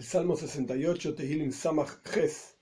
El 0.00 0.06
Salmo 0.06 0.34
68, 0.34 1.14
Tehilim 1.14 1.52
Samach 1.52 2.02
Ches, 2.10 2.56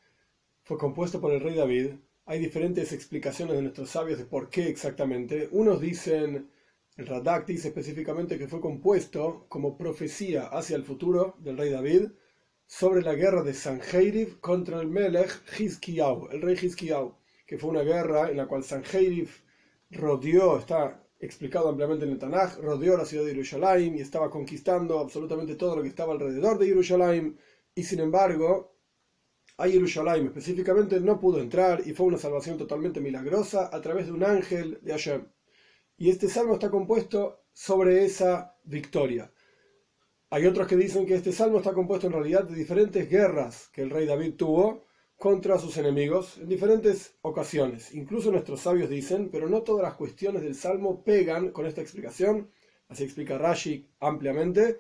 fue 0.65 0.77
compuesto 0.77 1.21
por 1.21 1.33
el 1.33 1.41
rey 1.41 1.55
David. 1.55 1.93
Hay 2.27 2.41
diferentes 2.41 2.93
explicaciones 2.93 3.55
de 3.55 3.63
nuestros 3.63 3.91
sabios 3.91 4.19
de 4.19 4.25
por 4.25 4.51
qué 4.51 4.67
exactamente. 4.67 5.49
Unos 5.53 5.81
dicen, 5.81 6.51
el 6.97 7.07
Radak 7.07 7.47
dice 7.47 7.69
específicamente 7.69 8.39
que 8.39 8.49
fue 8.49 8.61
compuesto 8.61 9.47
como 9.49 9.79
profecía 9.79 10.49
hacia 10.49 10.75
el 10.75 10.83
futuro 10.83 11.37
del 11.39 11.59
rey 11.59 11.71
David 11.71 12.09
sobre 12.67 13.03
la 13.03 13.15
guerra 13.15 13.45
de 13.45 13.55
Sanjeiriv 13.55 14.41
contra 14.41 14.81
el 14.81 14.89
Melech 14.89 15.41
Hizkiyahu, 15.61 16.31
el 16.33 16.43
rey 16.43 16.59
Hizkiyahu, 16.61 17.15
que 17.47 17.57
fue 17.57 17.71
una 17.71 17.83
guerra 17.83 18.31
en 18.31 18.39
la 18.39 18.49
cual 18.49 18.65
Sanjeiriv 18.65 19.31
rodeó, 19.93 20.59
está 20.59 21.08
explicado 21.21 21.69
ampliamente 21.69 22.05
en 22.05 22.13
el 22.13 22.19
Tanaj, 22.19 22.59
rodeó 22.61 22.97
la 22.97 23.05
ciudad 23.05 23.25
de 23.25 23.33
Jerusalén 23.33 23.97
y 23.97 24.01
estaba 24.01 24.31
conquistando 24.31 24.99
absolutamente 25.01 25.57
todo 25.57 25.77
lo 25.77 25.83
que 25.83 25.89
estaba 25.89 26.13
alrededor 26.13 26.59
de 26.59 26.67
Jerusalén 26.67 27.39
y 27.75 27.83
sin 27.83 28.01
embargo 28.01 28.77
a 29.57 29.69
Jerusalén 29.69 30.27
específicamente 30.27 31.01
no 31.01 31.19
pudo 31.19 31.41
entrar 31.41 31.83
y 31.85 31.93
fue 31.93 32.07
una 32.07 32.19
salvación 32.19 32.57
totalmente 32.57 33.01
milagrosa 33.01 33.69
a 33.73 33.81
través 33.81 34.07
de 34.07 34.13
un 34.13 34.23
ángel 34.23 34.79
de 34.83 34.93
Hashem. 34.93 35.27
Y 35.97 36.11
este 36.11 36.29
salmo 36.29 36.55
está 36.55 36.71
compuesto 36.71 37.43
sobre 37.53 38.05
esa 38.05 38.57
victoria. 38.63 39.33
Hay 40.31 40.47
otros 40.47 40.69
que 40.69 40.77
dicen 40.77 41.07
que 41.07 41.15
este 41.15 41.33
salmo 41.33 41.59
está 41.59 41.73
compuesto 41.73 42.07
en 42.07 42.13
realidad 42.13 42.45
de 42.45 42.55
diferentes 42.55 43.11
guerras 43.11 43.69
que 43.73 43.83
el 43.83 43.91
rey 43.91 44.07
David 44.07 44.35
tuvo 44.37 44.88
contra 45.19 45.59
sus 45.59 45.77
enemigos 45.77 46.39
en 46.39 46.49
diferentes 46.49 47.17
ocasiones. 47.23 47.93
Incluso 47.93 48.31
nuestros 48.31 48.61
sabios 48.61 48.89
dicen, 48.89 49.31
pero 49.31 49.49
no 49.49 49.63
todas 49.63 49.83
las 49.83 49.95
cuestiones 49.95 50.43
del 50.43 50.55
Salmo 50.55 51.03
pegan 51.03 51.51
con 51.51 51.67
esta 51.67 51.81
explicación, 51.81 52.49
así 52.89 53.03
explica 53.03 53.37
Rashi 53.37 53.85
ampliamente. 53.99 54.79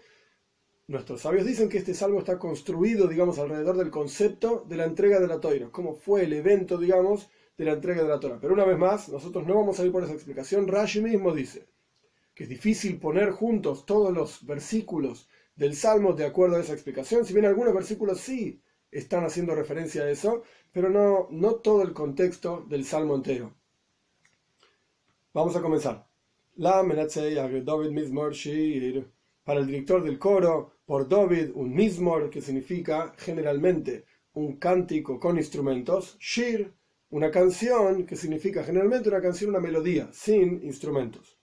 Nuestros 0.86 1.22
sabios 1.22 1.44
dicen 1.44 1.68
que 1.68 1.78
este 1.78 1.92
salmo 1.92 2.20
está 2.20 2.38
construido, 2.38 3.08
digamos, 3.08 3.38
alrededor 3.38 3.76
del 3.76 3.90
concepto 3.90 4.64
de 4.66 4.76
la 4.76 4.84
entrega 4.84 5.18
de 5.20 5.26
la 5.26 5.40
Torah, 5.40 5.68
cómo 5.70 5.94
fue 5.94 6.24
el 6.24 6.32
evento, 6.32 6.78
digamos, 6.78 7.28
de 7.58 7.64
la 7.64 7.72
entrega 7.72 8.02
de 8.02 8.08
la 8.08 8.20
Torah. 8.20 8.38
Pero 8.40 8.54
una 8.54 8.64
vez 8.64 8.78
más, 8.78 9.08
nosotros 9.08 9.44
no 9.44 9.56
vamos 9.56 9.80
a 9.80 9.84
ir 9.84 9.92
por 9.92 10.04
esa 10.04 10.14
explicación. 10.14 10.68
Rashi 10.68 11.02
mismo 11.02 11.34
dice 11.34 11.66
que 12.32 12.44
es 12.44 12.48
difícil 12.48 12.98
poner 13.00 13.32
juntos 13.32 13.84
todos 13.84 14.14
los 14.14 14.46
versículos 14.46 15.28
del 15.56 15.74
salmo 15.74 16.12
de 16.12 16.24
acuerdo 16.24 16.56
a 16.56 16.60
esa 16.60 16.72
explicación, 16.72 17.24
si 17.24 17.34
bien 17.34 17.44
algunos 17.44 17.74
versículos 17.74 18.20
sí 18.20 18.62
están 18.90 19.24
haciendo 19.24 19.54
referencia 19.54 20.02
a 20.02 20.10
eso, 20.10 20.42
pero 20.72 20.88
no, 20.88 21.28
no 21.30 21.56
todo 21.56 21.82
el 21.82 21.92
contexto 21.92 22.64
del 22.68 22.84
salmo 22.84 23.14
entero. 23.14 23.54
Vamos 25.32 25.56
a 25.56 25.62
comenzar. 25.62 26.08
La 26.56 26.82
David 26.82 27.90
Mizmor. 27.90 28.34
Para 29.44 29.60
el 29.60 29.66
director 29.66 30.02
del 30.02 30.18
coro, 30.18 30.72
por 30.84 31.08
David, 31.08 31.50
un 31.54 31.74
Mizmor, 31.74 32.28
que 32.30 32.40
significa 32.40 33.14
generalmente 33.16 34.04
un 34.34 34.56
cántico 34.56 35.18
con 35.20 35.38
instrumentos. 35.38 36.16
Shir, 36.18 36.74
una 37.10 37.30
canción, 37.30 38.04
que 38.04 38.16
significa 38.16 38.64
generalmente 38.64 39.08
una 39.08 39.22
canción, 39.22 39.50
una 39.50 39.60
melodía, 39.60 40.10
sin 40.12 40.62
instrumentos. 40.64 41.38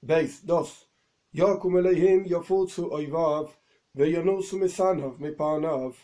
Veis, 0.00 0.44
dos. 0.46 0.88
Yokum 1.32 1.78
Elohim 1.78 2.24
Yofutsu 2.24 2.88
Oivav, 2.92 3.48
Veyonusu 3.94 4.58
Mesanov 4.58 5.18
Mepanav 5.18 5.94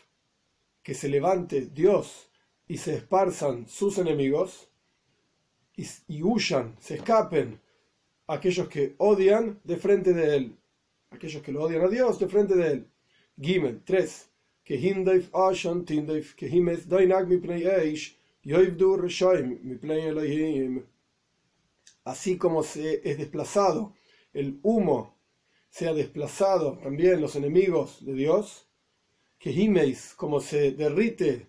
que 0.83 0.95
se 0.95 1.09
levante 1.09 1.67
Dios 1.67 2.31
y 2.67 2.79
se 2.79 2.95
esparzan 2.95 3.67
sus 3.67 3.99
enemigos 3.99 4.69
y, 6.09 6.23
huyan, 6.23 6.77
se 6.81 6.97
escapen 6.97 7.61
aquellos 8.27 8.69
que 8.69 8.95
odian 8.99 9.61
de 9.63 9.77
frente 9.77 10.13
de 10.13 10.37
él, 10.37 10.59
aquellos 11.11 11.43
que 11.43 11.53
lo 11.53 11.63
odian 11.63 11.85
a 11.85 11.89
Dios 11.89 12.19
de 12.19 12.29
frente 12.29 12.57
de 12.57 12.73
él. 12.73 12.91
Gimel 13.41 13.83
3. 13.85 14.31
Que 14.65 14.75
hindaif 14.75 15.35
ashan 15.35 15.85
tindaif 15.85 16.35
que 16.35 16.47
himes 16.49 16.89
dainag 16.89 17.29
mi 17.29 17.39
pnei 17.39 17.65
eish 17.67 18.19
yoivdu 18.43 18.97
reshoim 18.97 19.61
mi 19.63 19.77
pnei 19.77 20.09
Elohim. 20.09 20.85
Así 22.05 22.37
como 22.37 22.63
se 22.63 23.01
es 23.09 23.17
desplazado 23.17 23.95
el 24.33 24.59
humo, 24.63 25.17
sea 25.71 25.95
desplazado 25.95 26.79
también 26.79 27.21
los 27.21 27.37
enemigos 27.37 28.05
de 28.05 28.15
Dios, 28.15 28.68
que 29.39 29.51
himeis, 29.51 30.15
como 30.15 30.41
se 30.41 30.73
derrite 30.73 31.47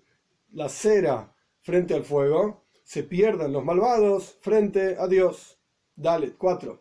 la 0.52 0.70
cera 0.70 1.36
frente 1.62 1.94
al 1.94 2.04
fuego, 2.04 2.64
se 2.84 3.04
pierdan 3.04 3.54
los 3.54 3.64
malvados 3.64 4.38
frente 4.42 4.96
a 4.98 5.08
Dios. 5.08 5.60
Dale, 5.96 6.34
4. 6.38 6.80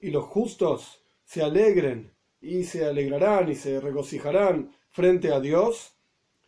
Y 0.00 0.10
los 0.10 0.24
justos 0.24 1.04
se 1.24 1.42
alegren 1.42 2.12
y 2.40 2.64
se 2.64 2.84
alegrarán 2.84 3.50
y 3.50 3.54
se 3.56 3.80
regocijarán 3.80 4.70
frente 4.90 5.32
a 5.32 5.40
Dios. 5.40 5.92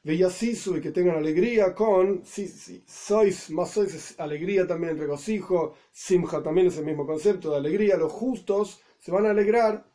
y 0.05 0.81
que 0.81 0.93
tengan 0.93 1.17
alegría 1.17 1.75
con, 1.75 2.25
si, 2.25 2.47
sois, 2.87 3.51
más 3.51 3.73
sois 3.73 4.15
alegría 4.19 4.67
también, 4.67 4.97
regocijo, 4.97 5.75
simja 5.91 6.41
también 6.43 6.69
es 6.69 6.79
el 6.79 6.85
mismo 6.85 7.05
concepto 7.05 7.51
de 7.51 7.57
alegría, 7.57 7.97
los 7.97 8.13
justos 8.13 8.81
se 9.07 9.13
van 9.13 9.25
a 9.25 9.31
alegrar 9.31 9.87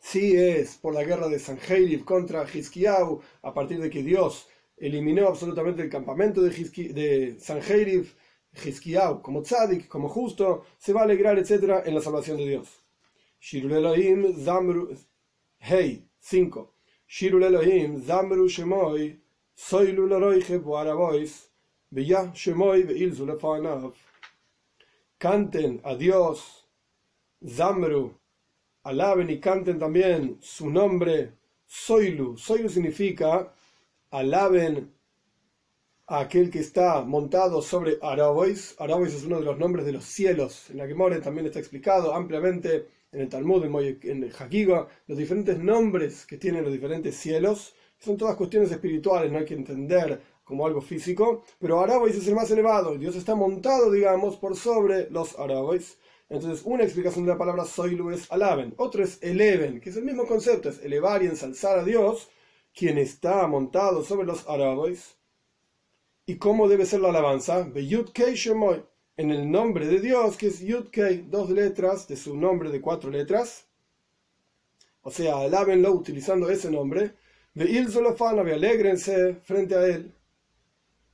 si 0.00 0.36
es 0.36 0.76
por 0.76 0.92
la 0.92 1.04
guerra 1.04 1.28
de 1.28 1.38
Sanjeiriv 1.38 2.04
contra 2.04 2.44
Hizkiyahu, 2.52 3.22
a 3.42 3.54
partir 3.54 3.80
de 3.80 3.90
que 3.90 4.02
Dios 4.02 4.48
eliminó 4.76 5.28
absolutamente 5.28 5.82
el 5.82 5.88
campamento 5.88 6.42
de, 6.42 6.50
de 6.50 7.38
Sanjeiriv, 7.38 8.12
Hizkiyahu 8.52 9.22
como 9.22 9.42
tzadik, 9.42 9.86
como 9.86 10.08
justo, 10.08 10.64
se 10.78 10.92
va 10.92 11.02
a 11.02 11.04
alegrar, 11.04 11.38
etc., 11.38 11.84
en 11.86 11.94
la 11.94 12.00
salvación 12.00 12.38
de 12.38 12.48
Dios. 12.48 12.68
Shirul 13.38 13.70
Elohim 13.70 14.34
Zamru, 14.36 14.96
Hey, 15.60 16.04
5. 16.18 16.74
Shirul 17.06 17.44
Elohim 17.44 18.02
Zamru 18.02 18.48
Shemoy, 18.48 19.16
Soilu 19.54 20.08
Loroiche 20.08 20.58
Boarabois, 20.58 21.52
Beya 21.88 22.32
Shemoy 22.34 22.82
Beilzu 22.82 23.26
Lefanav. 23.26 23.94
Canten 25.18 25.80
a 25.84 25.94
Dios 25.94 26.61
Zamru, 27.46 28.18
alaben 28.84 29.30
y 29.30 29.40
canten 29.40 29.78
también 29.78 30.38
su 30.40 30.70
nombre, 30.70 31.32
Soilu. 31.66 32.36
Soilu 32.36 32.68
significa 32.68 33.52
alaben 34.10 34.92
a 36.06 36.20
aquel 36.20 36.50
que 36.50 36.60
está 36.60 37.02
montado 37.02 37.62
sobre 37.62 37.98
Arabois. 38.02 38.74
Arabois 38.78 39.14
es 39.14 39.24
uno 39.24 39.38
de 39.38 39.44
los 39.44 39.58
nombres 39.58 39.86
de 39.86 39.92
los 39.92 40.04
cielos. 40.04 40.70
En 40.70 40.78
la 40.78 40.86
Gemore 40.86 41.20
también 41.20 41.46
está 41.46 41.58
explicado 41.58 42.14
ampliamente 42.14 42.88
en 43.12 43.20
el 43.20 43.28
Talmud, 43.28 43.64
en 43.64 44.24
el 44.24 44.32
Hakiga, 44.38 44.88
los 45.06 45.18
diferentes 45.18 45.58
nombres 45.58 46.26
que 46.26 46.38
tienen 46.38 46.64
los 46.64 46.72
diferentes 46.72 47.16
cielos. 47.16 47.74
Son 47.98 48.16
todas 48.16 48.36
cuestiones 48.36 48.70
espirituales, 48.70 49.30
no 49.30 49.38
hay 49.38 49.44
que 49.44 49.54
entender 49.54 50.20
como 50.44 50.66
algo 50.66 50.80
físico, 50.80 51.44
pero 51.58 51.80
Arabois 51.80 52.16
es 52.16 52.26
el 52.26 52.34
más 52.34 52.50
elevado. 52.50 52.96
Dios 52.98 53.16
está 53.16 53.34
montado, 53.34 53.90
digamos, 53.90 54.36
por 54.36 54.56
sobre 54.56 55.08
los 55.10 55.38
Arabois. 55.38 55.98
Entonces, 56.32 56.62
una 56.64 56.82
explicación 56.82 57.26
de 57.26 57.32
la 57.32 57.36
palabra 57.36 57.66
soilu 57.66 58.10
es 58.10 58.32
alaben, 58.32 58.72
otro 58.78 59.04
es 59.04 59.22
eleven, 59.22 59.82
que 59.82 59.90
es 59.90 59.96
el 59.98 60.04
mismo 60.04 60.26
concepto, 60.26 60.70
es 60.70 60.82
elevar 60.82 61.22
y 61.22 61.26
ensalzar 61.26 61.78
a 61.78 61.84
Dios, 61.84 62.30
quien 62.74 62.96
está 62.96 63.46
montado 63.46 64.02
sobre 64.02 64.26
los 64.26 64.48
árabes. 64.48 65.14
¿Y 66.24 66.36
cómo 66.36 66.68
debe 66.68 66.86
ser 66.86 67.00
la 67.00 67.10
alabanza? 67.10 67.68
En 67.68 69.30
el 69.30 69.50
nombre 69.50 69.86
de 69.86 70.00
Dios, 70.00 70.38
que 70.38 70.46
es 70.46 70.60
Yud 70.60 70.86
dos 71.26 71.50
letras 71.50 72.08
de 72.08 72.16
su 72.16 72.34
nombre 72.34 72.70
de 72.70 72.80
cuatro 72.80 73.10
letras. 73.10 73.66
O 75.02 75.10
sea, 75.10 75.36
alábenlo 75.36 75.92
utilizando 75.92 76.48
ese 76.48 76.70
nombre. 76.70 77.12
Il 77.56 77.88
alegrense 77.94 79.34
frente 79.44 79.74
a 79.74 79.84
él. 79.84 80.14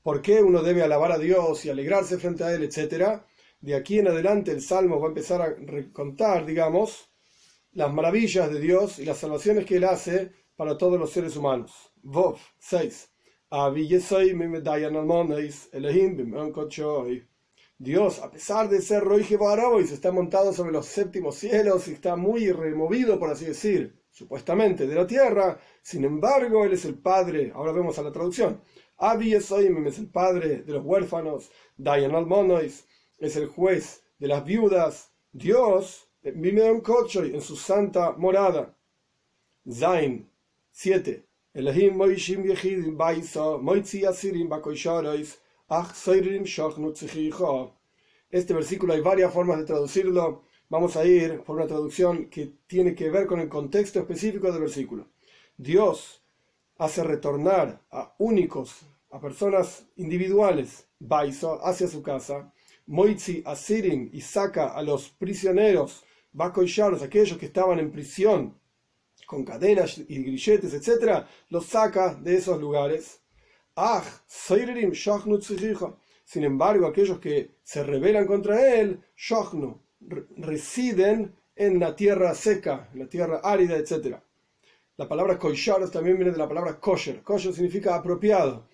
¿Por 0.05 0.23
qué 0.23 0.41
uno 0.45 0.63
debe 0.63 0.85
alabar 0.85 1.11
a 1.11 1.19
Dios 1.19 1.65
y 1.65 1.71
alegrarse 1.71 2.19
frente 2.19 2.45
a 2.45 2.55
él, 2.55 2.63
etcétera? 2.63 3.28
De 3.61 3.75
aquí 3.75 3.99
en 3.99 4.09
adelante 4.09 4.53
el 4.53 4.63
Salmo 4.63 5.01
va 5.01 5.07
a 5.07 5.09
empezar 5.09 5.43
a 5.43 5.57
contar, 5.93 6.47
digamos, 6.47 7.11
las 7.73 7.93
maravillas 7.93 8.51
de 8.53 8.61
Dios 8.61 8.99
y 8.99 9.05
las 9.05 9.19
salvaciones 9.19 9.67
que 9.67 9.77
Él 9.77 9.85
hace 9.85 10.33
para 10.57 10.77
todos 10.79 10.99
los 10.99 11.11
seres 11.11 11.37
humanos. 11.37 11.93
Vov 12.03 12.39
6. 12.59 13.11
Dios, 17.79 18.19
a 18.19 18.31
pesar 18.31 18.69
de 18.69 18.83
ser 18.83 19.05
Roy 19.05 19.25
se 19.87 19.95
está 19.95 20.13
montado 20.13 20.53
sobre 20.53 20.73
los 20.73 20.87
séptimos 20.87 21.37
cielos 21.37 21.89
y 21.89 21.93
está 21.93 22.17
muy 22.17 22.51
removido, 22.51 23.19
por 23.19 23.31
así 23.31 23.45
decir, 23.45 24.03
supuestamente, 24.11 24.87
de 24.87 24.95
la 24.95 25.07
tierra. 25.07 25.59
Sin 25.81 26.05
embargo, 26.05 26.65
Él 26.65 26.73
es 26.73 26.85
el 26.85 26.99
Padre. 26.99 27.53
Ahora 27.55 27.73
vemos 27.73 27.99
a 27.99 28.03
la 28.03 28.13
traducción. 28.13 28.61
Abi 28.99 29.33
es 29.35 29.51
el 29.51 30.11
Padre 30.11 30.63
de 30.63 30.73
los 30.73 30.85
huérfanos. 30.85 31.51
Dayan 31.77 32.17
Almonois 32.17 32.85
es 33.19 33.37
el 33.37 33.47
juez 33.47 34.03
de 34.19 34.29
las 34.29 34.45
viudas, 34.45 35.13
Dios, 35.33 36.09
en 36.23 37.41
su 37.41 37.57
santa 37.57 38.13
morada. 38.13 38.77
Zain 39.71 40.31
7. 40.71 41.25
Este 48.31 48.55
versículo 48.55 48.93
hay 48.93 49.01
varias 49.01 49.33
formas 49.33 49.59
de 49.59 49.65
traducirlo. 49.65 50.45
Vamos 50.69 50.97
a 50.97 51.05
ir 51.05 51.41
por 51.43 51.57
una 51.57 51.67
traducción 51.67 52.29
que 52.29 52.53
tiene 52.67 52.95
que 52.95 53.11
ver 53.11 53.27
con 53.27 53.41
el 53.41 53.49
contexto 53.49 53.99
específico 53.99 54.53
del 54.53 54.61
versículo. 54.61 55.09
Dios 55.57 56.23
hace 56.77 57.03
retornar 57.03 57.83
a 57.91 58.15
únicos, 58.19 58.83
a 59.11 59.21
personas 59.21 59.87
individuales, 59.97 60.87
Baiso, 61.01 61.65
hacia 61.65 61.89
su 61.89 62.03
casa, 62.03 62.53
Moitzi 62.89 63.43
Asirim 63.45 64.09
y 64.13 64.21
saca 64.21 64.69
a 64.69 64.83
los 64.83 65.11
prisioneros, 65.11 66.05
Bakoisharos, 66.33 67.03
aquellos 67.03 67.39
que 67.39 67.47
estaban 67.47 67.79
en 67.79 67.93
prisión 67.93 68.59
con 69.27 69.45
cadenas 69.45 69.99
y 69.99 70.23
grilletes, 70.23 70.73
etc., 70.73 71.25
los 71.51 71.67
saca 71.67 72.15
de 72.15 72.37
esos 72.37 72.59
lugares. 72.59 73.21
Ah, 73.77 74.03
Sin 76.25 76.45
embargo, 76.45 76.87
aquellos 76.87 77.19
que 77.19 77.57
se 77.63 77.83
rebelan 77.83 78.27
contra 78.27 78.75
él, 78.75 79.03
Shochnu, 79.17 79.81
residen 80.39 81.35
en 81.55 81.79
la 81.79 81.95
tierra 81.95 82.35
seca, 82.35 82.89
en 82.95 83.01
la 83.01 83.09
tierra 83.09 83.41
árida, 83.45 83.77
etc. 83.77 84.17
La 84.97 85.07
palabra 85.07 85.39
koisharos 85.39 85.91
también 85.91 86.17
viene 86.17 86.33
de 86.33 86.39
la 86.39 86.49
palabra 86.49 86.81
kosher. 86.81 87.23
Kosher 87.23 87.53
significa 87.53 87.95
apropiado. 87.95 88.67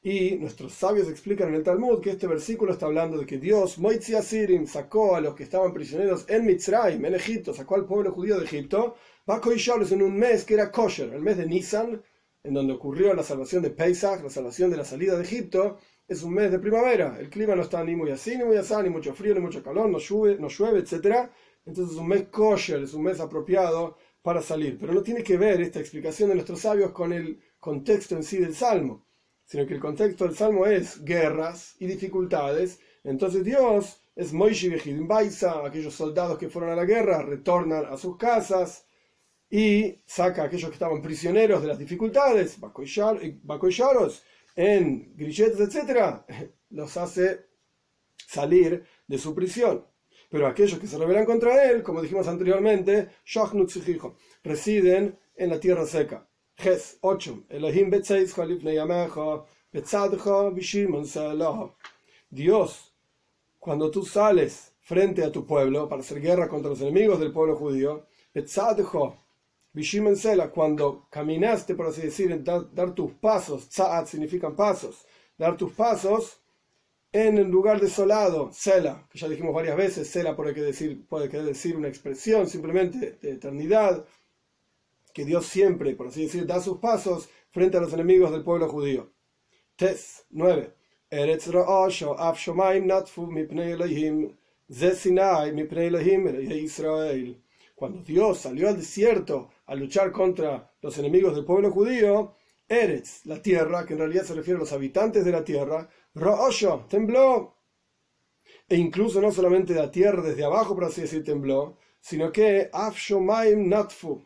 Y 0.00 0.36
nuestros 0.36 0.74
sabios 0.74 1.08
explican 1.08 1.48
en 1.48 1.54
el 1.54 1.64
Talmud 1.64 2.00
que 2.00 2.10
este 2.10 2.28
versículo 2.28 2.72
está 2.72 2.86
hablando 2.86 3.18
de 3.18 3.26
que 3.26 3.38
Dios, 3.38 3.78
Moitzi 3.78 4.14
Asirim, 4.14 4.66
sacó 4.66 5.16
a 5.16 5.20
los 5.20 5.34
que 5.34 5.42
estaban 5.42 5.72
prisioneros 5.72 6.24
en 6.28 6.46
Mitzrayim, 6.46 7.04
en 7.04 7.14
Egipto, 7.16 7.52
sacó 7.52 7.74
al 7.74 7.84
pueblo 7.84 8.12
judío 8.12 8.38
de 8.38 8.44
Egipto, 8.44 8.94
a 9.26 9.40
koisharos 9.40 9.90
en 9.90 10.02
un 10.02 10.16
mes 10.16 10.44
que 10.44 10.54
era 10.54 10.70
kosher, 10.70 11.12
el 11.12 11.20
mes 11.20 11.36
de 11.36 11.46
Nisan, 11.46 12.00
en 12.44 12.54
donde 12.54 12.74
ocurrió 12.74 13.12
la 13.12 13.24
salvación 13.24 13.62
de 13.62 13.70
Pesach, 13.70 14.22
la 14.22 14.30
salvación 14.30 14.70
de 14.70 14.76
la 14.76 14.84
salida 14.84 15.16
de 15.16 15.24
Egipto, 15.24 15.78
es 16.06 16.22
un 16.22 16.32
mes 16.32 16.50
de 16.52 16.60
primavera, 16.60 17.18
el 17.18 17.28
clima 17.28 17.56
no 17.56 17.62
está 17.62 17.82
ni 17.82 17.96
muy 17.96 18.10
así, 18.10 18.38
ni 18.38 18.44
muy 18.44 18.56
así, 18.56 18.74
ni 18.82 18.90
mucho 18.90 19.12
frío, 19.14 19.34
ni 19.34 19.40
mucho 19.40 19.62
calor, 19.62 19.90
no 19.90 19.98
llueve, 19.98 20.40
no 20.40 20.48
llueve, 20.48 20.78
etc. 20.78 21.28
Entonces 21.66 21.94
es 21.94 22.00
un 22.00 22.08
mes 22.08 22.28
kosher, 22.28 22.82
es 22.82 22.94
un 22.94 23.02
mes 23.02 23.18
apropiado 23.20 23.96
para 24.22 24.40
salir. 24.40 24.78
Pero 24.78 24.94
no 24.94 25.02
tiene 25.02 25.22
que 25.22 25.36
ver 25.36 25.60
esta 25.60 25.80
explicación 25.80 26.28
de 26.30 26.36
nuestros 26.36 26.60
sabios 26.60 26.92
con 26.92 27.12
el 27.12 27.40
contexto 27.58 28.16
en 28.16 28.22
sí 28.22 28.38
del 28.38 28.54
Salmo, 28.54 29.07
sino 29.48 29.66
que 29.66 29.74
el 29.74 29.80
contexto 29.80 30.24
del 30.24 30.36
Salmo 30.36 30.66
es 30.66 31.02
guerras 31.02 31.74
y 31.80 31.86
dificultades. 31.86 32.80
Entonces 33.02 33.42
Dios 33.44 34.02
es 34.14 34.32
Moishi 34.34 34.68
Bejidim 34.68 35.08
Baisa, 35.08 35.64
aquellos 35.64 35.94
soldados 35.94 36.38
que 36.38 36.50
fueron 36.50 36.70
a 36.70 36.76
la 36.76 36.84
guerra 36.84 37.22
retornan 37.22 37.86
a 37.86 37.96
sus 37.96 38.18
casas 38.18 38.84
y 39.50 40.02
saca 40.04 40.42
a 40.42 40.44
aquellos 40.46 40.68
que 40.68 40.74
estaban 40.74 41.00
prisioneros 41.00 41.62
de 41.62 41.68
las 41.68 41.78
dificultades, 41.78 42.60
Bakoisharos, 42.60 44.22
en 44.54 45.16
grilletes, 45.16 45.60
etc., 45.60 46.20
los 46.70 46.94
hace 46.98 47.46
salir 48.26 48.84
de 49.06 49.16
su 49.16 49.34
prisión. 49.34 49.86
Pero 50.28 50.46
aquellos 50.46 50.78
que 50.78 50.86
se 50.86 50.98
rebelan 50.98 51.24
contra 51.24 51.70
él, 51.70 51.82
como 51.82 52.02
dijimos 52.02 52.28
anteriormente, 52.28 53.08
residen 54.44 55.18
en 55.36 55.48
la 55.48 55.58
tierra 55.58 55.86
seca. 55.86 56.28
Ges 56.58 56.98
8. 57.02 57.44
Dios, 62.30 62.94
cuando 63.60 63.90
tú 63.92 64.04
sales 64.04 64.72
frente 64.80 65.22
a 65.22 65.30
tu 65.30 65.46
pueblo 65.46 65.88
para 65.88 66.00
hacer 66.00 66.20
guerra 66.20 66.48
contra 66.48 66.70
los 66.70 66.80
enemigos 66.80 67.20
del 67.20 67.32
pueblo 67.32 67.54
judío, 67.54 68.06
Sela, 70.16 70.50
cuando 70.50 71.06
caminaste, 71.10 71.76
por 71.76 71.86
así 71.86 72.02
decir, 72.02 72.42
dar, 72.42 72.92
tus 72.92 73.12
pasos, 73.12 73.68
Tza'at 73.68 74.08
significan 74.08 74.56
pasos, 74.56 75.06
dar 75.38 75.56
tus 75.56 75.72
pasos 75.72 76.40
en 77.12 77.38
el 77.38 77.46
lugar 77.46 77.80
desolado, 77.80 78.50
Sela, 78.52 79.06
que 79.08 79.18
ya 79.20 79.28
dijimos 79.28 79.54
varias 79.54 79.76
veces, 79.76 80.08
Sela 80.08 80.34
puede, 80.34 80.54
decir, 80.54 81.06
puede 81.06 81.28
querer 81.28 81.46
decir 81.46 81.76
una 81.76 81.86
expresión 81.86 82.48
simplemente 82.48 83.16
de 83.22 83.30
eternidad, 83.30 84.04
que 85.18 85.24
Dios 85.24 85.46
siempre, 85.46 85.96
por 85.96 86.06
así 86.06 86.22
decir, 86.22 86.46
da 86.46 86.60
sus 86.60 86.78
pasos 86.78 87.28
frente 87.50 87.76
a 87.76 87.80
los 87.80 87.92
enemigos 87.92 88.30
del 88.30 88.44
pueblo 88.44 88.68
judío. 88.68 89.10
Tes 89.74 90.24
9. 90.30 90.72
Eretz 91.10 91.48
natfu 92.84 93.28
Israel. 96.62 97.42
Cuando 97.74 98.02
Dios 98.04 98.38
salió 98.38 98.68
al 98.68 98.76
desierto 98.76 99.50
a 99.66 99.74
luchar 99.74 100.12
contra 100.12 100.72
los 100.82 100.96
enemigos 100.98 101.34
del 101.34 101.44
pueblo 101.44 101.72
judío, 101.72 102.36
Eretz, 102.68 103.26
la 103.26 103.42
tierra, 103.42 103.84
que 103.84 103.94
en 103.94 103.98
realidad 103.98 104.22
se 104.22 104.34
refiere 104.34 104.58
a 104.58 104.60
los 104.60 104.72
habitantes 104.72 105.24
de 105.24 105.32
la 105.32 105.42
tierra, 105.42 105.88
Ro'osho, 106.14 106.86
tembló. 106.88 107.56
E 108.68 108.76
incluso 108.76 109.20
no 109.20 109.32
solamente 109.32 109.74
la 109.74 109.90
tierra 109.90 110.22
desde 110.22 110.44
abajo, 110.44 110.76
por 110.76 110.84
así 110.84 111.00
decir, 111.00 111.24
tembló, 111.24 111.76
sino 112.00 112.32
que 112.32 112.70
Afshomaim 112.72 113.68
Natfu, 113.68 114.22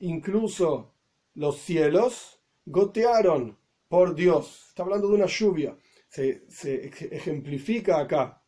incluso 0.00 0.94
los 1.34 1.58
cielos 1.58 2.40
gotearon 2.64 3.58
por 3.88 4.14
Dios. 4.14 4.66
Está 4.68 4.82
hablando 4.82 5.08
de 5.08 5.14
una 5.14 5.26
lluvia. 5.26 5.76
Se, 6.08 6.44
se 6.48 6.86
ejemplifica 6.86 7.98
acá 7.98 8.42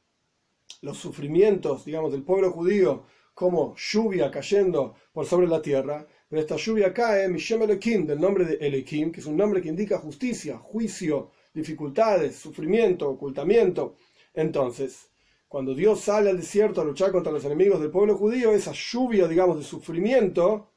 los 0.83 0.99
sufrimientos, 0.99 1.85
digamos, 1.85 2.13
del 2.13 2.23
pueblo 2.23 2.51
judío 2.51 3.07
como 3.33 3.75
lluvia 3.77 4.31
cayendo 4.31 4.95
por 5.13 5.27
sobre 5.27 5.49
la 5.49 5.61
tierra, 5.61 6.07
pero 6.29 6.41
esta 6.41 6.57
lluvia 6.57 6.93
cae, 6.93 7.29
Mishem 7.29 7.63
Elohim, 7.63 8.07
del 8.07 8.21
nombre 8.21 8.45
de 8.45 8.67
Elohim, 8.67 9.11
que 9.11 9.21
es 9.21 9.27
un 9.27 9.37
nombre 9.37 9.61
que 9.61 9.69
indica 9.69 9.99
justicia, 9.99 10.59
juicio, 10.59 11.31
dificultades, 11.53 12.37
sufrimiento, 12.37 13.09
ocultamiento. 13.09 13.97
Entonces, 14.33 15.11
cuando 15.55 15.73
Dios 15.73 16.01
sale 16.01 16.31
al 16.31 16.39
desierto 16.39 16.81
a 16.81 16.85
luchar 16.85 17.13
contra 17.13 17.31
los 17.31 17.45
enemigos 17.45 17.79
del 17.81 17.93
pueblo 17.93 18.17
judío, 18.17 18.51
esa 18.51 18.73
lluvia, 18.73 19.29
digamos, 19.29 19.57
de 19.57 19.63
sufrimiento 19.63 20.69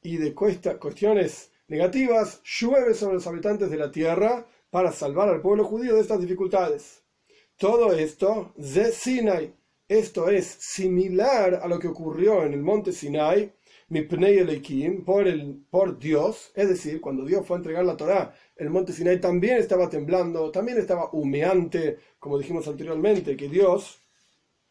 y 0.00 0.18
de 0.18 0.32
cuestiones 0.32 1.50
negativas, 1.66 2.40
llueve 2.44 2.94
sobre 2.94 3.14
los 3.14 3.26
habitantes 3.26 3.70
de 3.70 3.76
la 3.76 3.90
tierra 3.90 4.46
para 4.70 4.92
salvar 4.92 5.30
al 5.30 5.40
pueblo 5.40 5.64
judío 5.64 5.96
de 5.96 6.00
estas 6.00 6.20
dificultades. 6.20 7.02
Todo 7.56 7.92
esto, 7.92 8.52
de 8.54 8.92
Sinai, 8.92 9.52
esto 9.88 10.30
es 10.30 10.46
similar 10.46 11.58
a 11.60 11.66
lo 11.66 11.80
que 11.80 11.88
ocurrió 11.88 12.44
en 12.44 12.52
el 12.52 12.62
monte 12.62 12.92
Sinai, 12.92 13.52
por, 15.04 15.26
el, 15.26 15.64
por 15.70 15.98
Dios, 15.98 16.52
es 16.54 16.68
decir, 16.68 17.00
cuando 17.00 17.24
Dios 17.24 17.44
fue 17.44 17.56
a 17.56 17.58
entregar 17.58 17.84
la 17.84 17.96
Torá, 17.96 18.32
el 18.62 18.70
monte 18.70 18.92
Sinai 18.92 19.20
también 19.20 19.56
estaba 19.58 19.88
temblando, 19.90 20.50
también 20.50 20.78
estaba 20.78 21.10
humeante, 21.12 21.98
como 22.18 22.38
dijimos 22.38 22.66
anteriormente, 22.68 23.36
que 23.36 23.48
Dios 23.48 24.00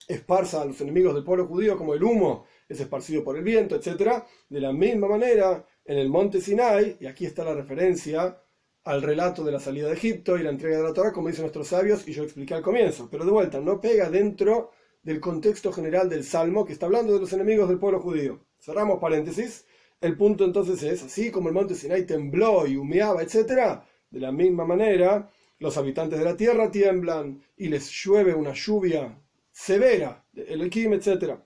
esparza 0.07 0.61
a 0.61 0.65
los 0.65 0.79
enemigos 0.81 1.13
del 1.13 1.23
pueblo 1.23 1.45
judío 1.45 1.77
como 1.77 1.93
el 1.93 2.03
humo 2.03 2.45
es 2.67 2.79
esparcido 2.79 3.23
por 3.23 3.37
el 3.37 3.43
viento, 3.43 3.75
etc. 3.75 4.23
De 4.49 4.61
la 4.61 4.71
misma 4.71 5.07
manera, 5.07 5.65
en 5.85 5.97
el 5.97 6.09
monte 6.09 6.39
Sinai, 6.39 6.97
y 6.99 7.05
aquí 7.05 7.25
está 7.25 7.43
la 7.43 7.53
referencia 7.53 8.41
al 8.83 9.01
relato 9.01 9.43
de 9.43 9.51
la 9.51 9.59
salida 9.59 9.87
de 9.87 9.93
Egipto 9.93 10.37
y 10.37 10.43
la 10.43 10.49
entrega 10.49 10.77
de 10.77 10.83
la 10.83 10.93
Torá, 10.93 11.11
como 11.11 11.27
dicen 11.27 11.43
nuestros 11.43 11.67
sabios, 11.67 12.07
y 12.07 12.13
yo 12.13 12.23
expliqué 12.23 12.53
al 12.53 12.61
comienzo, 12.63 13.09
pero 13.11 13.25
de 13.25 13.31
vuelta, 13.31 13.59
no 13.59 13.79
pega 13.79 14.09
dentro 14.09 14.71
del 15.03 15.19
contexto 15.19 15.71
general 15.71 16.09
del 16.09 16.23
Salmo 16.23 16.65
que 16.65 16.73
está 16.73 16.85
hablando 16.85 17.13
de 17.13 17.19
los 17.19 17.33
enemigos 17.33 17.67
del 17.67 17.79
pueblo 17.79 17.99
judío. 17.99 18.39
Cerramos 18.59 18.99
paréntesis. 18.99 19.65
El 19.99 20.17
punto 20.17 20.45
entonces 20.45 20.81
es, 20.81 21.03
así 21.03 21.29
como 21.29 21.49
el 21.49 21.53
monte 21.53 21.75
Sinai 21.75 22.05
tembló 22.05 22.65
y 22.65 22.75
humeaba, 22.75 23.21
etc., 23.21 23.83
de 24.11 24.19
la 24.19 24.31
misma 24.31 24.65
manera, 24.65 25.29
los 25.59 25.77
habitantes 25.77 26.19
de 26.19 26.25
la 26.25 26.37
tierra 26.37 26.69
tiemblan 26.69 27.41
y 27.57 27.69
les 27.69 27.89
llueve 27.91 28.35
una 28.35 28.53
lluvia 28.53 29.17
severa, 29.51 30.23
el 30.35 30.61
etc., 30.61 31.39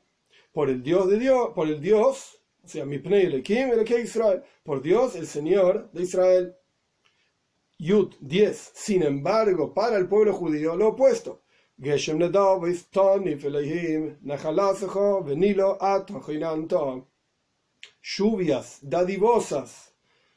por 0.51 0.69
el 0.69 0.81
Dios 0.81 1.09
de 1.09 1.19
Dios, 1.19 1.51
por 1.53 1.67
el 1.67 1.79
Dios, 1.79 2.41
o 2.63 2.67
sea, 2.67 2.85
mi 2.85 2.95
el 2.95 3.35
Ekim, 3.35 3.71
el 3.71 4.01
Israel, 4.01 4.41
por 4.63 4.81
Dios, 4.81 5.15
el 5.15 5.27
Señor 5.27 5.91
de 5.91 6.03
Israel. 6.03 6.55
Yud 7.77 8.15
10. 8.21 8.71
Sin 8.73 9.03
embargo, 9.03 9.73
para 9.73 9.97
el 9.97 10.07
pueblo 10.07 10.33
judío, 10.33 10.75
lo 10.75 10.89
opuesto 10.89 11.41
Lluvias 18.01 18.79
dadivosas 18.81 19.94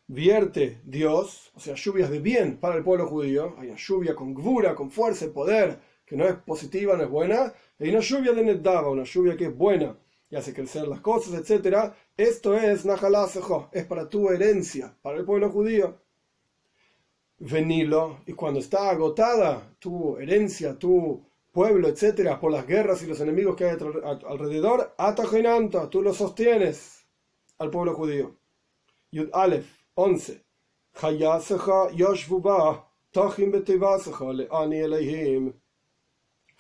vierte 0.09 0.81
Dios, 0.85 1.53
o 1.55 1.61
sea, 1.61 1.75
lluvias 1.75 2.11
de 2.11 2.19
bien 2.19 2.59
para 2.59 2.77
el 2.77 2.83
pueblo 2.83 3.07
judío. 3.07 3.55
Hay 3.59 3.69
una 3.69 3.77
lluvia 3.77 4.17
con 4.17 4.35
gvura, 4.35 4.75
con 4.75 4.91
fuerza 4.91 5.27
y 5.27 5.29
poder, 5.29 5.79
que 6.05 6.17
no 6.17 6.27
es 6.27 6.35
positiva, 6.35 6.97
no 6.97 7.05
es 7.05 7.11
buena. 7.11 7.53
Hay 7.79 7.91
una 7.91 8.01
lluvia 8.01 8.33
de 8.33 8.43
Nedava, 8.43 8.91
una 8.91 9.05
lluvia 9.05 9.37
que 9.37 9.47
es 9.47 9.57
buena 9.57 9.97
y 10.31 10.37
hace 10.37 10.53
crecer 10.53 10.89
las 10.89 11.01
cosas, 11.01 11.35
etc. 11.35 11.93
Esto 12.17 12.57
es 12.57 12.85
Nahalasejo, 12.85 13.71
es 13.73 13.85
para 13.85 14.09
tu 14.09 14.31
herencia, 14.31 14.95
para 15.03 15.19
el 15.19 15.25
pueblo 15.25 15.51
judío. 15.51 16.01
Venilo, 17.41 18.21
y 18.27 18.33
cuando 18.33 18.59
está 18.59 18.91
agotada 18.91 19.77
tu 19.79 20.17
herencia, 20.19 20.77
tu 20.77 21.25
pueblo, 21.53 21.89
etcétera, 21.89 22.41
por 22.41 22.51
las 22.51 22.67
guerras 22.67 23.03
y 23.03 23.07
los 23.07 23.21
enemigos 23.21 23.55
que 23.55 23.65
hay 23.65 23.77
alrededor, 24.29 24.95
Atajenanta, 24.99 25.89
tú 25.89 26.03
lo 26.03 26.13
sostienes 26.13 27.07
al 27.59 27.71
pueblo 27.71 27.95
judío. 27.95 28.37
Yud 29.13 29.31
Aleph 29.33 29.78
11. 30.01 30.45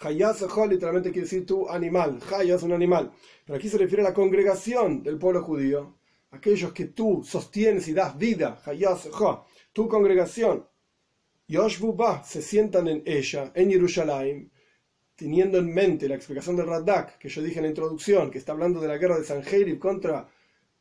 Hayasejó 0.00 0.66
literalmente 0.66 1.12
quiere 1.12 1.26
decir 1.26 1.47
tu 1.47 1.68
animal. 1.68 2.18
Haya 2.33 2.57
es 2.57 2.64
un 2.64 2.73
animal. 2.73 3.12
Pero 3.47 3.57
aquí 3.57 3.68
se 3.68 3.78
refiere 3.78 4.02
a 4.02 4.09
la 4.09 4.14
congregación 4.14 5.04
del 5.04 5.18
pueblo 5.18 5.45
judío. 5.45 5.99
Aquellos 6.33 6.73
que 6.73 6.87
tú 6.87 7.23
sostienes 7.25 7.87
y 7.87 7.92
das 7.92 8.18
vida. 8.18 8.61
Hayasejó. 8.64 9.47
Tu 9.73 9.87
congregación. 9.87 10.66
Yoshbuba 11.47 12.25
se 12.25 12.42
sientan 12.42 12.88
en 12.88 13.04
ella, 13.07 13.52
en 13.54 13.71
Jerusalén, 13.71 14.50
teniendo 15.14 15.59
en 15.59 15.73
mente 15.73 16.09
la 16.09 16.16
explicación 16.16 16.57
del 16.57 16.66
Radak 16.66 17.18
que 17.18 17.28
yo 17.28 17.40
dije 17.40 17.59
en 17.59 17.66
la 17.66 17.71
introducción, 17.71 18.33
que 18.33 18.38
está 18.38 18.50
hablando 18.50 18.80
de 18.80 18.88
la 18.88 18.99
guerra 18.99 19.16
de 19.16 19.25
Sanjerib 19.25 19.78
contra 19.78 20.28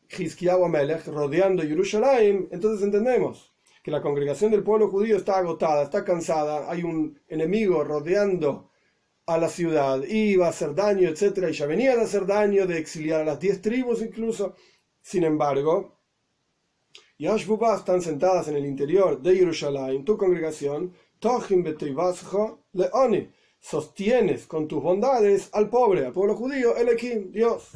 Hizkiyahu 0.10 0.66
Amelech, 0.66 1.06
rodeando 1.08 1.64
Jerusalén, 1.64 2.48
entonces 2.52 2.84
entendemos 2.84 3.54
que 3.84 3.92
la 3.92 4.02
congregación 4.02 4.52
del 4.52 4.64
pueblo 4.64 4.90
judío 4.90 5.18
está 5.18 5.38
agotada, 5.38 5.84
está 5.84 6.04
cansada, 6.04 6.70
hay 6.70 6.84
un 6.84 7.20
enemigo 7.28 7.84
rodeando 7.84 8.70
a 9.26 9.38
la 9.38 9.50
ciudad, 9.50 10.04
iba 10.04 10.48
a 10.48 10.50
hacer 10.50 10.74
daño, 10.76 11.08
etc. 11.10 11.50
Y 11.50 11.54
ya 11.54 11.66
venía 11.66 11.94
a 11.94 12.02
hacer 12.02 12.26
daño, 12.26 12.66
de 12.66 12.78
exiliar 12.78 13.22
a 13.22 13.26
las 13.26 13.40
diez 13.40 13.62
tribus 13.62 14.02
incluso. 14.02 14.56
Sin 15.02 15.24
embargo, 15.24 16.00
Yashbubá 17.18 17.78
están 17.78 18.02
sentadas 18.02 18.48
en 18.48 18.58
el 18.58 18.66
interior 18.66 19.22
de 19.22 19.36
Jerusalén, 19.36 20.06
tu 20.06 20.18
congregación, 20.18 20.94
leoni, 22.74 23.32
sostienes 23.60 24.48
con 24.48 24.68
tus 24.68 24.84
bondades 24.84 25.50
al 25.54 25.70
pobre, 25.70 26.06
al 26.06 26.14
pueblo 26.14 26.36
judío, 26.36 26.76
el 26.78 26.90
Ekim, 26.90 27.32
Dios. 27.32 27.72